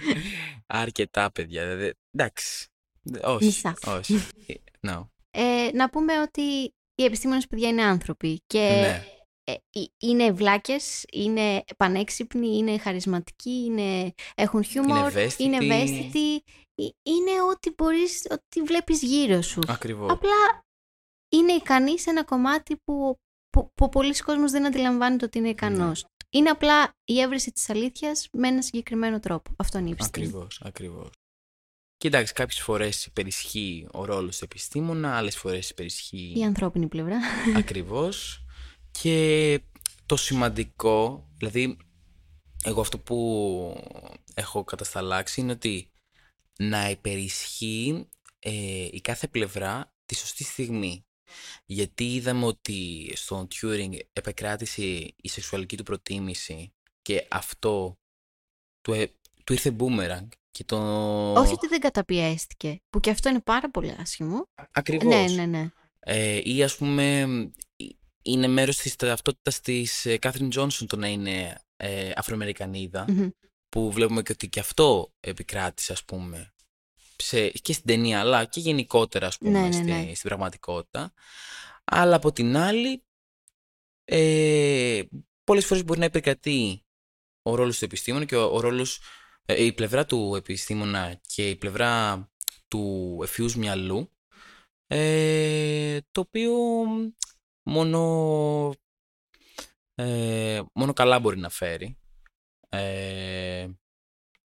[0.67, 1.77] Αρκετά, παιδιά.
[1.77, 2.67] δε- Εντάξει.
[3.03, 3.45] Δε- Όχι.
[3.45, 3.75] Μισά.
[3.87, 4.15] Όχι.
[4.47, 4.55] Ε,
[4.89, 5.07] No.
[5.31, 6.43] Ε, να πούμε ότι
[6.95, 9.05] οι επιστήμονες παιδιά είναι άνθρωποι και Ναι.
[9.45, 15.43] Ε, ε, είναι βλάκες, είναι πανέξυπνοι, είναι χαρισματικοί, είναι, έχουν χιούμορ, ευαίσθητοι.
[15.43, 16.35] είναι ευαίσθητοι.
[16.75, 19.61] Ε, Είναι ό,τι μπορείς, ό,τι βλέπεις γύρω σου.
[19.69, 20.11] Ακριβώς.
[20.11, 20.65] Απλά
[21.29, 23.17] είναι ικανοί σε ένα κομμάτι που,
[23.51, 26.03] που, που πολλοί κόσμος δεν αντιλαμβάνεται ότι είναι ικανός.
[26.03, 26.09] Ναι.
[26.39, 29.51] Είναι απλά η έβρεση της αλήθειας με ένα συγκεκριμένο τρόπο.
[29.57, 30.27] Αυτό είναι η επιστήμη.
[30.27, 31.11] Ακριβώς, ακριβώς.
[31.97, 37.19] Κοίταξε, κάποιες φορές υπερισχύει ο ρόλος του επιστήμονα, άλλες φορές υπερισχύει Η ανθρώπινη πλευρά.
[37.57, 38.44] ακριβώς.
[39.01, 39.61] Και
[40.07, 41.77] το σημαντικό, δηλαδή,
[42.65, 43.83] εγώ αυτό που
[44.35, 45.91] έχω κατασταλάξει είναι ότι
[46.59, 51.07] να υπερισχύει ε, η κάθε πλευρά τη σωστή στιγμή.
[51.65, 54.83] Γιατί είδαμε ότι στον Turing επεκράτησε
[55.17, 56.73] η σεξουαλική του προτίμηση
[57.03, 57.99] και αυτό
[58.81, 59.13] του, ε-
[59.45, 60.79] του ήρθε boomerang και το...
[61.33, 64.47] Όχι ότι δεν καταπιέστηκε, που και αυτό είναι πάρα πολύ άσχημο.
[64.71, 65.15] Ακριβώς.
[65.15, 65.69] Ναι, ναι, ναι.
[65.99, 67.51] Ε, ή ας πούμε ε,
[68.25, 73.29] είναι μέρος της ταυτότητας της ε, Κάθριν Τζόνσον το να είναι ε, Αφροαμερικανίδα Μμμ.
[73.69, 76.55] που βλέπουμε και ότι και αυτό επικράτησε ας πούμε
[77.17, 80.15] σε, και στην ταινία αλλά και γενικότερα ας πούμε Ναι, ναι, στη- ναι.
[80.15, 81.13] στην πραγματικότητα
[81.85, 83.03] αλλά από την άλλη
[84.05, 85.03] ε,
[85.45, 86.85] πολλές φορές μπορεί να επικρατεί
[87.43, 89.01] ο ρόλος του επιστήμονα και ο, ο ρόλος
[89.47, 92.29] ε, η πλευρά του επιστήμονα και η πλευρά
[92.69, 94.11] του εφιούς μυαλού
[94.87, 96.53] ε, το οποίο
[97.65, 98.73] μόνο
[99.95, 101.99] ε, μόνο καλά μπορεί να φέρει
[102.69, 103.69] ε,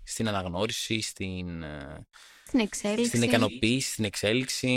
[0.03, 2.07] στην αναγνώριση, στην, ε,
[2.45, 3.07] Στην εξέλιξη.
[3.07, 4.67] στην ικανοποίηση, στην εξέλιξη,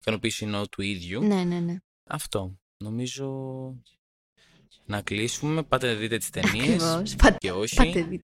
[0.00, 1.22] ικανοποίηση εννοώ του ίδιου.
[1.22, 1.76] Ναι, ναι, ναι.
[2.04, 2.58] Αυτό.
[2.76, 3.28] Νομίζω
[4.84, 5.62] να κλείσουμε.
[5.62, 7.16] Πάτε να δείτε τις ταινίες Ακριβώς.
[7.16, 7.76] Πάτε, και όχι.
[7.76, 8.06] πάτε δείτε.
[8.06, 8.18] Ναι,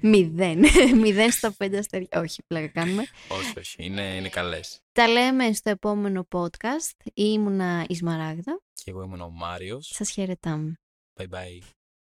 [0.00, 0.64] Μηδέν.
[1.02, 2.08] Μηδέν στα πέντε αστέρια.
[2.20, 3.04] Όχι, πλάκα κάνουμε.
[3.28, 3.84] όχι, όχι.
[3.84, 4.80] Είναι, είναι καλές.
[4.92, 7.10] Τα λέμε στο επόμενο podcast.
[7.14, 8.60] Ήμουνα η Σμαράγδα.
[8.74, 9.90] Και εγώ ήμουν ο Μάριος.
[9.94, 10.80] Σας χαιρετάμε.
[11.20, 11.81] Bye bye.